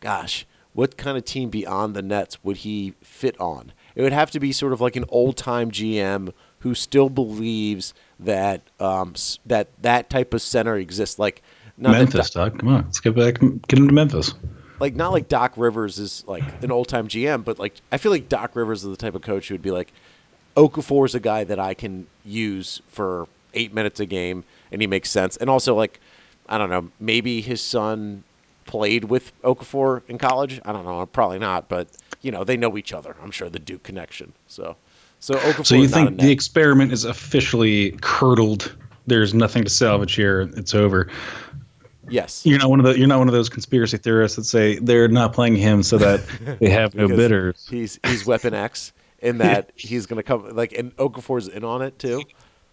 gosh, 0.00 0.46
what 0.72 0.96
kind 0.96 1.16
of 1.16 1.24
team 1.24 1.50
beyond 1.50 1.94
the 1.94 2.02
Nets 2.02 2.42
would 2.42 2.58
he 2.58 2.94
fit 3.02 3.38
on? 3.40 3.72
It 3.94 4.02
would 4.02 4.12
have 4.12 4.30
to 4.32 4.40
be 4.40 4.52
sort 4.52 4.72
of 4.72 4.80
like 4.80 4.96
an 4.96 5.04
old 5.08 5.36
time 5.36 5.70
GM 5.70 6.32
who 6.60 6.74
still 6.74 7.08
believes 7.08 7.94
that 8.18 8.62
um, 8.80 9.14
that 9.46 9.68
that 9.82 10.10
type 10.10 10.34
of 10.34 10.42
center 10.42 10.76
exists, 10.76 11.18
like 11.18 11.42
not 11.76 11.92
Memphis, 11.92 12.30
Doc, 12.30 12.52
Doc. 12.52 12.60
Come 12.60 12.68
on, 12.68 12.84
let's 12.84 13.00
get 13.00 13.14
back, 13.14 13.40
get 13.68 13.78
him 13.78 13.88
to 13.88 13.94
Memphis. 13.94 14.34
Like 14.80 14.94
not 14.94 15.12
like 15.12 15.28
Doc 15.28 15.54
Rivers 15.56 15.98
is 15.98 16.24
like 16.26 16.44
an 16.62 16.70
old 16.70 16.88
time 16.88 17.08
GM, 17.08 17.44
but 17.44 17.58
like 17.58 17.74
I 17.92 17.98
feel 17.98 18.12
like 18.12 18.28
Doc 18.28 18.54
Rivers 18.54 18.84
is 18.84 18.90
the 18.90 18.96
type 18.96 19.14
of 19.14 19.22
coach 19.22 19.48
who 19.48 19.54
would 19.54 19.62
be 19.62 19.70
like, 19.70 19.92
Okafor 20.56 21.06
is 21.06 21.14
a 21.14 21.20
guy 21.20 21.44
that 21.44 21.58
I 21.58 21.74
can 21.74 22.06
use 22.24 22.80
for 22.88 23.28
eight 23.54 23.72
minutes 23.72 24.00
a 24.00 24.06
game, 24.06 24.44
and 24.70 24.80
he 24.80 24.86
makes 24.86 25.10
sense. 25.10 25.36
And 25.36 25.48
also 25.48 25.74
like, 25.74 26.00
I 26.48 26.58
don't 26.58 26.70
know, 26.70 26.90
maybe 27.00 27.40
his 27.40 27.60
son 27.60 28.24
played 28.66 29.04
with 29.04 29.32
Okafor 29.42 30.02
in 30.08 30.18
college. 30.18 30.60
I 30.64 30.72
don't 30.72 30.84
know, 30.84 31.04
probably 31.06 31.38
not, 31.38 31.68
but 31.68 31.88
you 32.22 32.30
know 32.30 32.44
they 32.44 32.56
know 32.56 32.76
each 32.76 32.92
other. 32.92 33.16
I'm 33.22 33.30
sure 33.30 33.48
the 33.48 33.58
Duke 33.58 33.82
connection. 33.82 34.32
So, 34.48 34.76
so 35.20 35.34
Okafor. 35.34 35.66
So 35.66 35.74
you 35.76 35.88
think 35.88 36.20
the 36.20 36.32
experiment 36.32 36.92
is 36.92 37.04
officially 37.04 37.92
curdled? 38.00 38.74
There's 39.06 39.34
nothing 39.34 39.64
to 39.64 39.70
salvage 39.70 40.14
here. 40.14 40.50
It's 40.56 40.74
over. 40.74 41.08
Yes. 42.08 42.44
You're 42.44 42.58
not 42.58 42.70
one 42.70 42.80
of 42.80 42.86
the 42.86 42.98
you're 42.98 43.08
not 43.08 43.18
one 43.18 43.28
of 43.28 43.34
those 43.34 43.48
conspiracy 43.48 43.96
theorists 43.96 44.36
that 44.36 44.44
say 44.44 44.78
they're 44.78 45.08
not 45.08 45.32
playing 45.32 45.56
him 45.56 45.82
so 45.82 45.98
that 45.98 46.20
they 46.60 46.70
have 46.70 46.94
no 46.94 47.08
bidders. 47.08 47.66
He's 47.68 47.98
he's 48.04 48.26
Weapon 48.26 48.54
X 48.54 48.92
in 49.20 49.38
that 49.38 49.72
he's 49.74 50.06
going 50.06 50.18
to 50.18 50.22
come 50.22 50.54
like 50.54 50.72
and 50.72 50.94
Okafor's 50.96 51.48
in 51.48 51.64
on 51.64 51.82
it 51.82 51.98
too. 51.98 52.22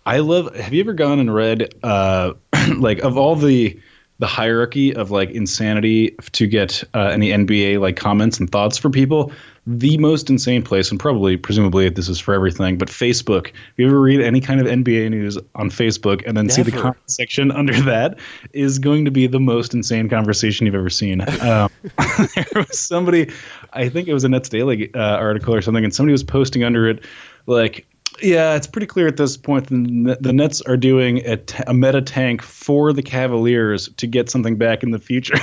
I 0.06 0.20
love 0.20 0.56
have 0.56 0.74
you 0.74 0.82
ever 0.82 0.94
gone 0.94 1.20
and 1.20 1.34
read 1.34 1.74
uh 1.84 2.34
like 2.78 3.00
of 3.00 3.18
all 3.18 3.36
the 3.36 3.80
the 4.22 4.28
hierarchy 4.28 4.96
of 4.96 5.10
like 5.10 5.32
insanity 5.32 6.16
to 6.32 6.46
get 6.46 6.84
uh, 6.94 7.08
any 7.08 7.30
NBA 7.30 7.80
like 7.80 7.96
comments 7.96 8.40
and 8.40 8.52
thoughts 8.52 8.78
for 8.78 8.92
people. 8.92 9.32
The 9.68 9.98
most 10.00 10.30
insane 10.30 10.64
place, 10.64 10.90
and 10.90 11.00
probably, 11.00 11.38
presumably, 11.38 11.88
this 11.90 12.10
is 12.10 12.20
for 12.20 12.34
everything, 12.34 12.78
but 12.78 12.88
Facebook. 12.88 13.50
If 13.50 13.74
you 13.78 13.88
ever 13.88 14.02
read 14.02 14.20
any 14.20 14.42
kind 14.42 14.60
of 14.60 14.66
NBA 14.66 15.12
news 15.12 15.38
on 15.54 15.70
Facebook 15.70 16.26
and 16.26 16.36
then 16.36 16.50
see 16.50 16.64
the 16.64 16.72
comment 16.72 16.98
section 17.06 17.52
under 17.52 17.80
that, 17.82 18.18
is 18.54 18.80
going 18.80 19.06
to 19.06 19.12
be 19.12 19.28
the 19.28 19.40
most 19.40 19.74
insane 19.74 20.10
conversation 20.10 20.66
you've 20.66 20.76
ever 20.76 20.90
seen. 20.90 21.22
Um, 21.42 21.70
there 22.36 22.46
was 22.56 22.80
somebody, 22.80 23.32
I 23.74 23.88
think 23.88 24.08
it 24.08 24.14
was 24.14 24.24
a 24.24 24.30
Nets 24.30 24.50
Daily 24.50 24.92
uh, 24.96 25.00
article 25.00 25.54
or 25.54 25.62
something, 25.62 25.84
and 25.84 25.94
somebody 25.94 26.14
was 26.14 26.24
posting 26.24 26.64
under 26.64 26.90
it, 26.90 27.06
like, 27.46 27.86
yeah, 28.22 28.56
it's 28.56 28.68
pretty 28.68 28.88
clear 28.88 29.08
at 29.08 29.18
this 29.18 29.38
point 29.38 29.68
the, 29.68 30.18
the 30.20 30.34
Nets 30.34 30.62
are 30.62 30.78
doing 30.78 31.20
a, 31.26 31.38
t- 31.38 31.64
a 31.68 31.74
meta 31.74 32.02
tank 32.02 32.42
for 32.42 32.94
the 32.94 33.02
Cavaliers 33.02 33.90
to 33.98 34.08
get 34.08 34.30
something 34.30 34.58
back 34.58 34.84
in 34.84 34.92
the 34.92 35.00
future. 35.00 35.36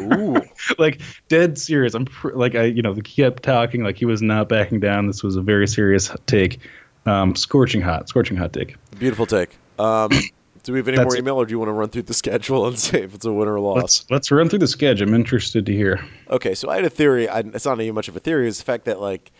Ooh. 0.00 0.40
like 0.78 1.00
dead 1.28 1.58
serious. 1.58 1.94
I'm 1.94 2.06
pr- 2.06 2.32
like 2.32 2.54
I 2.54 2.64
you 2.64 2.82
know 2.82 2.94
he 2.94 3.02
kept 3.02 3.42
talking 3.42 3.82
like 3.82 3.96
he 3.96 4.04
was 4.04 4.22
not 4.22 4.48
backing 4.48 4.80
down. 4.80 5.06
This 5.06 5.22
was 5.22 5.36
a 5.36 5.42
very 5.42 5.68
serious 5.68 6.10
take. 6.26 6.58
Um, 7.06 7.34
scorching 7.34 7.80
hot, 7.80 8.08
scorching 8.08 8.36
hot 8.36 8.52
take. 8.52 8.76
Beautiful 8.98 9.26
take. 9.26 9.56
Um, 9.78 10.10
do 10.62 10.72
we 10.72 10.78
have 10.78 10.88
any 10.88 10.96
That's 10.96 11.06
more 11.06 11.16
email, 11.16 11.36
or 11.36 11.46
do 11.46 11.52
you 11.52 11.58
want 11.58 11.68
to 11.68 11.72
run 11.72 11.88
through 11.88 12.02
the 12.02 12.14
schedule 12.14 12.66
and 12.66 12.78
see 12.78 12.98
if 12.98 13.14
it's 13.14 13.24
a 13.24 13.32
win 13.32 13.48
or 13.48 13.56
a 13.56 13.60
loss? 13.60 13.76
Let's 13.76 14.10
let's 14.10 14.30
run 14.30 14.48
through 14.48 14.60
the 14.60 14.68
schedule. 14.68 15.08
I'm 15.08 15.14
interested 15.14 15.66
to 15.66 15.72
hear. 15.72 16.04
Okay, 16.30 16.54
so 16.54 16.68
I 16.68 16.76
had 16.76 16.84
a 16.84 16.90
theory. 16.90 17.28
I, 17.28 17.40
it's 17.40 17.64
not 17.64 17.80
even 17.80 17.94
much 17.94 18.08
of 18.08 18.16
a 18.16 18.20
theory. 18.20 18.48
It's 18.48 18.58
the 18.58 18.64
fact 18.64 18.84
that 18.86 19.00
like 19.00 19.30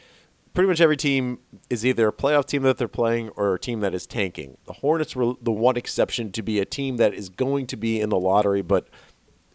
pretty 0.55 0.69
much 0.69 0.81
every 0.81 0.97
team 0.97 1.39
is 1.69 1.85
either 1.85 2.09
a 2.09 2.13
playoff 2.13 2.47
team 2.47 2.63
that 2.63 2.79
they're 2.79 2.89
playing 2.89 3.31
or 3.31 3.55
a 3.55 3.59
team 3.59 3.81
that 3.81 3.95
is 3.95 4.07
tanking. 4.07 4.57
The 4.67 4.75
Hornets 4.75 5.15
were 5.15 5.35
the 5.41 5.53
one 5.53 5.77
exception 5.77 6.33
to 6.33 6.43
be 6.43 6.59
a 6.59 6.65
team 6.65 6.97
that 6.97 7.15
is 7.15 7.29
going 7.29 7.67
to 7.69 7.77
be 7.77 8.01
in 8.01 8.09
the 8.09 8.19
lottery, 8.19 8.63
but 8.63 8.89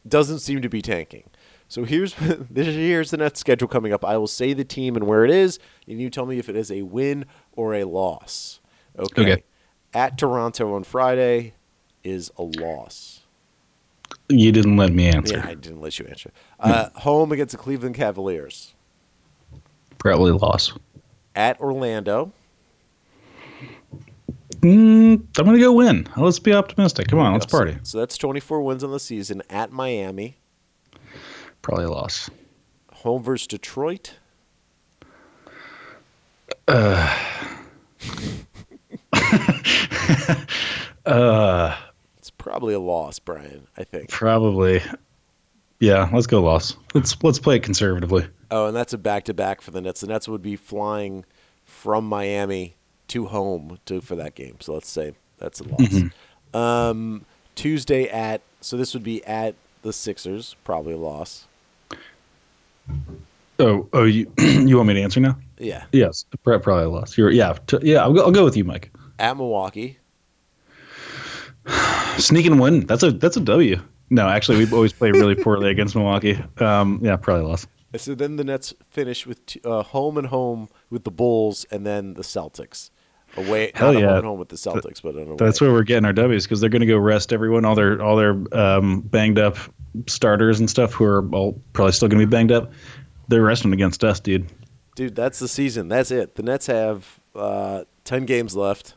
doesn't 0.08 0.40
seem 0.40 0.62
to 0.62 0.70
be 0.70 0.82
tanking. 0.82 1.30
So 1.68 1.84
here's 1.84 2.14
this 2.50 2.68
here's 2.68 3.12
the 3.12 3.18
next 3.18 3.40
schedule 3.40 3.68
coming 3.68 3.94
up. 3.94 4.06
I 4.06 4.18
will 4.18 4.28
say 4.28 4.54
the 4.54 4.64
team 4.64 4.96
and 4.96 5.08
where 5.08 5.26
it 5.26 5.32
is, 5.32 5.60
and 5.88 6.00
you 6.00 6.10
tell 6.10 6.26
me 6.26 6.40
if 6.40 6.50
it 6.50 6.56
is 6.56 6.72
a 6.72 6.84
win 6.84 7.26
or 7.54 7.74
a 7.74 7.84
loss. 7.84 8.60
Okay. 8.98 9.22
Okay. 9.22 9.44
At 9.94 10.18
Toronto 10.18 10.74
on 10.76 10.84
Friday 10.84 11.54
is 12.04 12.32
a 12.38 12.44
loss. 12.44 13.22
You 14.30 14.52
didn't 14.52 14.78
let 14.78 14.92
me 14.92 15.08
answer. 15.08 15.38
Yeah, 15.38 15.48
I 15.48 15.54
didn't 15.54 15.82
let 15.82 16.00
you 16.00 16.06
answer. 16.06 16.32
Uh, 16.60 16.90
home 16.96 17.32
against 17.32 17.52
the 17.52 17.58
Cleveland 17.58 17.96
Cavaliers. 17.96 18.74
Probably 19.98 20.32
loss. 20.32 20.74
At 21.36 21.60
Orlando. 21.60 22.32
Mm, 24.62 25.22
I'm 25.38 25.46
gonna 25.46 25.60
go 25.60 25.74
win. 25.74 26.08
Let's 26.18 26.40
be 26.40 26.54
optimistic. 26.54 27.10
Come 27.10 27.20
on, 27.20 27.34
let's 27.34 27.46
party. 27.46 27.78
So, 27.84 28.00
that's 28.00 28.18
24 28.18 28.62
wins 28.62 28.84
on 28.84 28.92
the 28.92 29.00
season. 29.00 29.44
At 29.50 29.72
Miami. 29.72 30.38
Probably 31.62 31.86
a 31.86 31.90
loss. 31.90 32.30
Home 32.94 33.22
versus 33.22 33.48
Detroit. 33.48 34.16
Uh, 36.68 37.16
It's 42.18 42.32
probably 42.32 42.74
a 42.74 42.80
loss, 42.80 43.20
Brian. 43.20 43.68
I 43.78 43.84
think. 43.84 44.10
probably. 44.10 44.82
Yeah, 45.80 46.10
let's 46.14 46.28
go 46.28 46.42
loss. 46.42 46.76
Let's 46.94 47.22
let's 47.24 47.40
play 47.40 47.58
it 47.58 47.64
conservatively. 47.64 48.28
Oh, 48.52 48.68
and 48.68 48.76
that's 48.76 48.94
a 48.94 48.98
back-to-back 48.98 49.62
for 49.62 49.72
the 49.72 49.82
Nets. 49.82 50.02
The 50.02 50.08
Nets 50.08 50.28
would 50.28 50.42
be 50.42 50.56
flying 50.56 51.26
from 51.66 52.08
Miami 52.08 52.76
to 53.10 53.26
home 53.26 53.80
to 53.86 54.02
for 54.02 54.16
that 54.16 54.36
game. 54.36 54.58
So 54.62 54.74
let's 54.74 54.90
say 54.90 55.14
that's 55.38 55.60
a 55.60 55.64
loss. 55.64 55.82
Mm-hmm. 55.82 56.58
Um, 56.58 57.26
Tuesday 57.56 58.08
at 58.08 58.42
so 58.62 58.78
this 58.78 58.94
would 58.94 59.04
be 59.04 59.24
at 59.26 59.56
the 59.82 59.92
Sixers. 59.92 60.56
Probably 60.64 60.94
a 60.94 60.98
loss. 60.98 61.48
Oh, 63.60 63.88
oh, 63.94 64.04
you 64.04 64.32
you 64.38 64.78
want 64.78 64.88
me 64.88 64.94
to 64.96 65.02
answer 65.02 65.20
now? 65.20 65.38
Yeah. 65.58 65.84
Yes, 65.92 66.26
probably 66.44 66.84
a 66.84 66.90
loss. 66.90 67.18
You're 67.18 67.32
yeah, 67.32 67.58
t- 67.68 67.80
yeah. 67.82 68.02
I'll 68.02 68.14
go, 68.14 68.24
I'll 68.26 68.32
go 68.32 68.44
with 68.44 68.58
you, 68.58 68.64
Mike. 68.64 68.92
At 69.20 69.38
Milwaukee. 69.38 69.98
Sneak 72.18 72.46
and 72.46 72.60
win. 72.60 72.86
That's 72.86 73.04
a 73.04 73.12
that's 73.12 73.38
a 73.38 73.42
W. 73.42 73.82
No, 74.10 74.28
actually, 74.28 74.64
we 74.64 74.72
always 74.72 74.94
play 74.94 75.12
really 75.12 75.36
poorly 75.44 75.70
against 75.70 75.96
Milwaukee. 75.96 76.42
Um, 76.58 77.00
yeah, 77.02 77.16
probably 77.16 77.46
lost. 77.46 77.68
So 77.98 78.14
then 78.14 78.36
the 78.36 78.44
Nets 78.44 78.74
finish 78.90 79.26
with 79.26 79.46
t- 79.46 79.62
uh, 79.64 79.84
home 79.84 80.18
and 80.18 80.28
home 80.28 80.70
with 80.90 81.06
the 81.06 81.12
Bulls, 81.12 81.66
and 81.72 81.86
then 81.86 82.14
the 82.14 82.24
Celtics. 82.24 82.92
Away, 83.38 83.72
Hell 83.74 83.94
not 83.94 83.98
a 83.98 84.00
yeah. 84.00 84.08
home 84.08 84.18
and 84.18 84.26
home 84.26 84.40
with 84.40 84.50
the 84.50 84.56
Celtics, 84.56 85.02
but 85.02 85.16
an 85.16 85.28
away. 85.28 85.36
That's 85.38 85.60
where 85.60 85.72
we're 85.72 85.84
getting 85.84 86.06
our 86.06 86.14
W's 86.14 86.46
because 86.46 86.62
they're 86.62 86.70
going 86.70 86.82
to 86.82 86.86
go 86.86 86.98
rest 86.98 87.34
everyone, 87.34 87.66
all 87.66 87.76
their 87.76 88.02
all 88.02 88.16
their 88.16 88.42
um, 88.58 89.02
banged 89.02 89.40
up 89.40 89.58
starters 90.08 90.60
and 90.60 90.70
stuff 90.70 90.94
who 90.94 91.04
are 91.06 91.28
all 91.32 91.62
probably 91.74 91.92
still 91.92 92.08
going 92.08 92.20
to 92.20 92.26
be 92.26 92.30
banged 92.30 92.52
up. 92.52 92.72
They're 93.28 93.42
resting 93.42 93.74
against 93.74 94.04
us, 94.04 94.20
dude. 94.20 94.50
Dude, 94.96 95.16
that's 95.16 95.40
the 95.40 95.48
season. 95.48 95.90
That's 95.90 96.12
it. 96.12 96.36
The 96.36 96.44
Nets 96.44 96.68
have 96.68 97.20
uh, 97.36 97.84
10 98.06 98.26
games 98.26 98.56
left. 98.56 98.96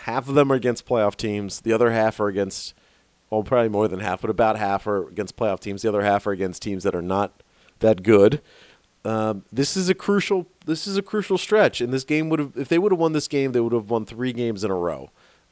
Half 0.00 0.28
of 0.28 0.34
them 0.34 0.52
are 0.52 0.54
against 0.56 0.86
playoff 0.86 1.16
teams. 1.16 1.62
The 1.62 1.72
other 1.72 1.90
half 1.90 2.20
are 2.20 2.28
against, 2.28 2.74
well, 3.30 3.42
probably 3.42 3.68
more 3.68 3.88
than 3.88 4.00
half, 4.00 4.20
but 4.20 4.30
about 4.30 4.56
half 4.56 4.86
are 4.86 5.08
against 5.08 5.36
playoff 5.36 5.60
teams. 5.60 5.82
The 5.82 5.88
other 5.88 6.02
half 6.02 6.26
are 6.26 6.32
against 6.32 6.62
teams 6.62 6.84
that 6.84 6.94
are 6.94 7.02
not 7.02 7.42
that 7.80 8.02
good. 8.02 8.40
Um, 9.04 9.44
this 9.52 9.76
is 9.76 9.88
a 9.88 9.94
crucial. 9.94 10.46
This 10.64 10.86
is 10.86 10.96
a 10.96 11.02
crucial 11.02 11.38
stretch, 11.38 11.80
and 11.80 11.92
this 11.92 12.04
game 12.04 12.28
would 12.28 12.40
have. 12.40 12.52
If 12.56 12.68
they 12.68 12.78
would 12.78 12.92
have 12.92 12.98
won 12.98 13.12
this 13.12 13.28
game, 13.28 13.52
they 13.52 13.60
would 13.60 13.72
have 13.72 13.90
won 13.90 14.04
three 14.04 14.32
games 14.32 14.64
in 14.64 14.70
a 14.70 14.74
row, 14.74 15.10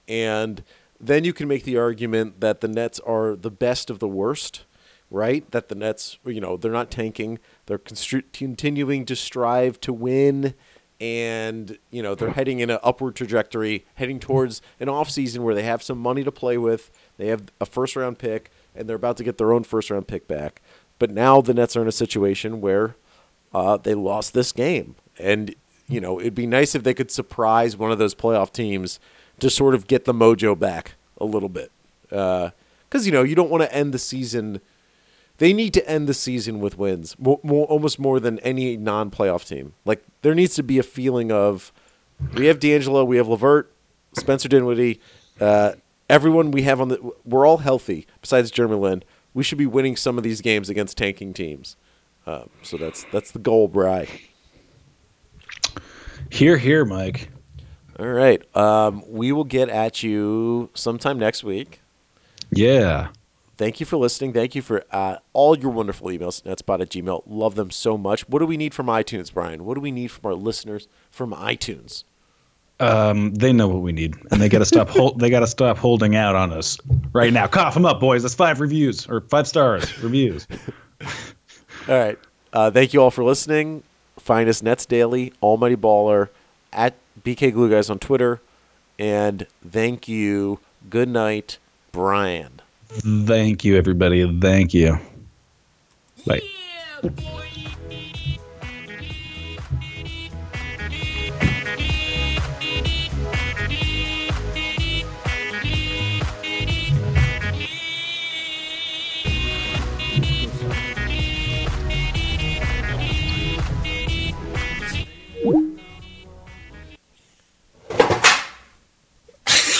and 0.08 0.64
then 1.00 1.24
you 1.24 1.32
can 1.32 1.46
make 1.48 1.64
the 1.64 1.76
argument 1.76 2.40
that 2.40 2.60
the 2.60 2.68
Nets 2.68 3.00
are 3.00 3.36
the 3.36 3.50
best 3.50 3.90
of 3.90 3.98
the 3.98 4.08
worst, 4.08 4.64
right? 5.10 5.48
That 5.50 5.68
the 5.68 5.74
Nets, 5.74 6.18
you 6.24 6.40
know, 6.40 6.56
they're 6.56 6.72
not 6.72 6.90
tanking. 6.90 7.38
They're 7.66 7.78
continuing 7.78 9.04
to 9.06 9.14
strive 9.14 9.80
to 9.82 9.92
win, 9.92 10.54
and 11.00 11.78
you 11.90 12.02
know 12.02 12.14
they're 12.14 12.30
heading 12.30 12.60
in 12.60 12.70
an 12.70 12.78
upward 12.82 13.16
trajectory, 13.16 13.84
heading 13.94 14.20
towards 14.20 14.62
an 14.80 14.88
off 14.88 15.10
season 15.10 15.42
where 15.42 15.54
they 15.54 15.62
have 15.62 15.82
some 15.82 15.98
money 15.98 16.24
to 16.24 16.32
play 16.32 16.56
with. 16.56 16.90
They 17.16 17.28
have 17.28 17.44
a 17.60 17.66
first 17.66 17.96
round 17.96 18.18
pick, 18.18 18.50
and 18.74 18.88
they're 18.88 18.96
about 18.96 19.16
to 19.18 19.24
get 19.24 19.38
their 19.38 19.52
own 19.52 19.64
first 19.64 19.90
round 19.90 20.06
pick 20.06 20.28
back. 20.28 20.62
But 20.98 21.10
now 21.10 21.40
the 21.40 21.54
Nets 21.54 21.76
are 21.76 21.82
in 21.82 21.88
a 21.88 21.92
situation 21.92 22.60
where 22.60 22.96
uh, 23.52 23.76
they 23.76 23.94
lost 23.94 24.34
this 24.34 24.52
game, 24.52 24.94
and 25.18 25.54
you 25.88 26.00
know 26.00 26.20
it'd 26.20 26.34
be 26.34 26.46
nice 26.46 26.74
if 26.74 26.82
they 26.84 26.94
could 26.94 27.10
surprise 27.10 27.76
one 27.76 27.90
of 27.90 27.98
those 27.98 28.14
playoff 28.14 28.52
teams 28.52 29.00
to 29.40 29.50
sort 29.50 29.74
of 29.74 29.86
get 29.86 30.04
the 30.04 30.14
mojo 30.14 30.58
back 30.58 30.94
a 31.18 31.24
little 31.24 31.48
bit, 31.48 31.72
because 32.08 33.04
you 33.04 33.12
know 33.12 33.22
you 33.22 33.34
don't 33.34 33.50
want 33.50 33.62
to 33.62 33.74
end 33.74 33.92
the 33.92 33.98
season. 33.98 34.60
They 35.38 35.52
need 35.52 35.74
to 35.74 35.88
end 35.88 36.08
the 36.08 36.14
season 36.14 36.60
with 36.60 36.78
wins, 36.78 37.18
more, 37.18 37.40
more, 37.42 37.66
almost 37.66 37.98
more 37.98 38.20
than 38.20 38.38
any 38.40 38.76
non-playoff 38.76 39.46
team. 39.46 39.74
Like 39.84 40.04
there 40.22 40.34
needs 40.34 40.54
to 40.54 40.62
be 40.62 40.78
a 40.78 40.82
feeling 40.82 41.32
of 41.32 41.72
we 42.34 42.46
have 42.46 42.60
D'Angelo, 42.60 43.04
we 43.04 43.16
have 43.16 43.26
Levert, 43.26 43.72
Spencer 44.16 44.48
Dinwiddie, 44.48 45.00
uh, 45.40 45.72
everyone 46.08 46.50
we 46.50 46.62
have 46.62 46.80
on 46.80 46.88
the. 46.88 47.12
We're 47.24 47.46
all 47.46 47.58
healthy 47.58 48.06
besides 48.20 48.50
Jeremy 48.50 48.76
Lin. 48.76 49.02
We 49.32 49.42
should 49.42 49.58
be 49.58 49.66
winning 49.66 49.96
some 49.96 50.16
of 50.16 50.24
these 50.24 50.40
games 50.40 50.68
against 50.68 50.96
tanking 50.96 51.32
teams. 51.32 51.76
Um, 52.26 52.50
so 52.62 52.76
that's 52.76 53.04
that's 53.12 53.32
the 53.32 53.38
goal, 53.38 53.68
Bry. 53.68 54.08
Here, 56.30 56.56
here, 56.56 56.84
Mike. 56.84 57.28
All 57.98 58.06
right, 58.06 58.42
um, 58.56 59.02
we 59.08 59.32
will 59.32 59.44
get 59.44 59.68
at 59.68 60.02
you 60.02 60.70
sometime 60.74 61.18
next 61.18 61.44
week. 61.44 61.80
Yeah. 62.50 63.08
Thank 63.56 63.78
you 63.78 63.86
for 63.86 63.96
listening. 63.96 64.32
Thank 64.32 64.54
you 64.54 64.62
for 64.62 64.84
uh, 64.90 65.18
all 65.32 65.56
your 65.56 65.70
wonderful 65.70 66.08
emails. 66.08 66.42
Netspot 66.42 66.80
at 66.80 66.90
Gmail. 66.90 67.22
Love 67.26 67.54
them 67.54 67.70
so 67.70 67.96
much. 67.96 68.28
What 68.28 68.40
do 68.40 68.46
we 68.46 68.56
need 68.56 68.74
from 68.74 68.86
iTunes, 68.86 69.32
Brian? 69.32 69.64
What 69.64 69.74
do 69.74 69.80
we 69.80 69.92
need 69.92 70.08
from 70.08 70.26
our 70.26 70.34
listeners 70.34 70.88
from 71.10 71.32
iTunes? 71.32 72.04
Um, 72.80 73.32
they 73.34 73.52
know 73.52 73.68
what 73.68 73.82
we 73.82 73.92
need, 73.92 74.16
and 74.32 74.40
they 74.40 74.48
got 74.48 74.58
to 74.58 74.64
stop. 74.64 74.88
Hold, 74.88 75.20
they 75.20 75.30
got 75.30 75.40
to 75.40 75.46
stop 75.46 75.78
holding 75.78 76.16
out 76.16 76.34
on 76.34 76.52
us 76.52 76.76
right 77.12 77.32
now. 77.32 77.46
Cough 77.46 77.74
them 77.74 77.86
up, 77.86 78.00
boys. 78.00 78.22
That's 78.22 78.34
five 78.34 78.60
reviews 78.60 79.06
or 79.08 79.20
five 79.20 79.46
stars 79.46 80.02
reviews. 80.02 80.48
All 81.88 81.98
right. 81.98 82.18
Uh, 82.52 82.70
thank 82.70 82.94
you 82.94 83.02
all 83.02 83.10
for 83.10 83.24
listening. 83.24 83.82
Find 84.18 84.48
us 84.48 84.62
Nets 84.62 84.86
Daily, 84.86 85.32
Almighty 85.42 85.76
Baller, 85.76 86.28
at 86.72 86.94
BK 87.22 87.52
Glue 87.52 87.68
Guys 87.68 87.90
on 87.90 87.98
Twitter. 87.98 88.40
And 88.98 89.46
thank 89.68 90.08
you. 90.08 90.60
Good 90.88 91.08
night, 91.08 91.58
Brian. 91.90 92.62
Thank 93.02 93.64
you, 93.64 93.76
everybody. 93.76 94.38
Thank 94.40 94.74
you. 94.74 94.98
Bye. 96.26 96.42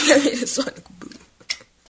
Yeah, 0.06 0.44
Sonic 0.44 0.93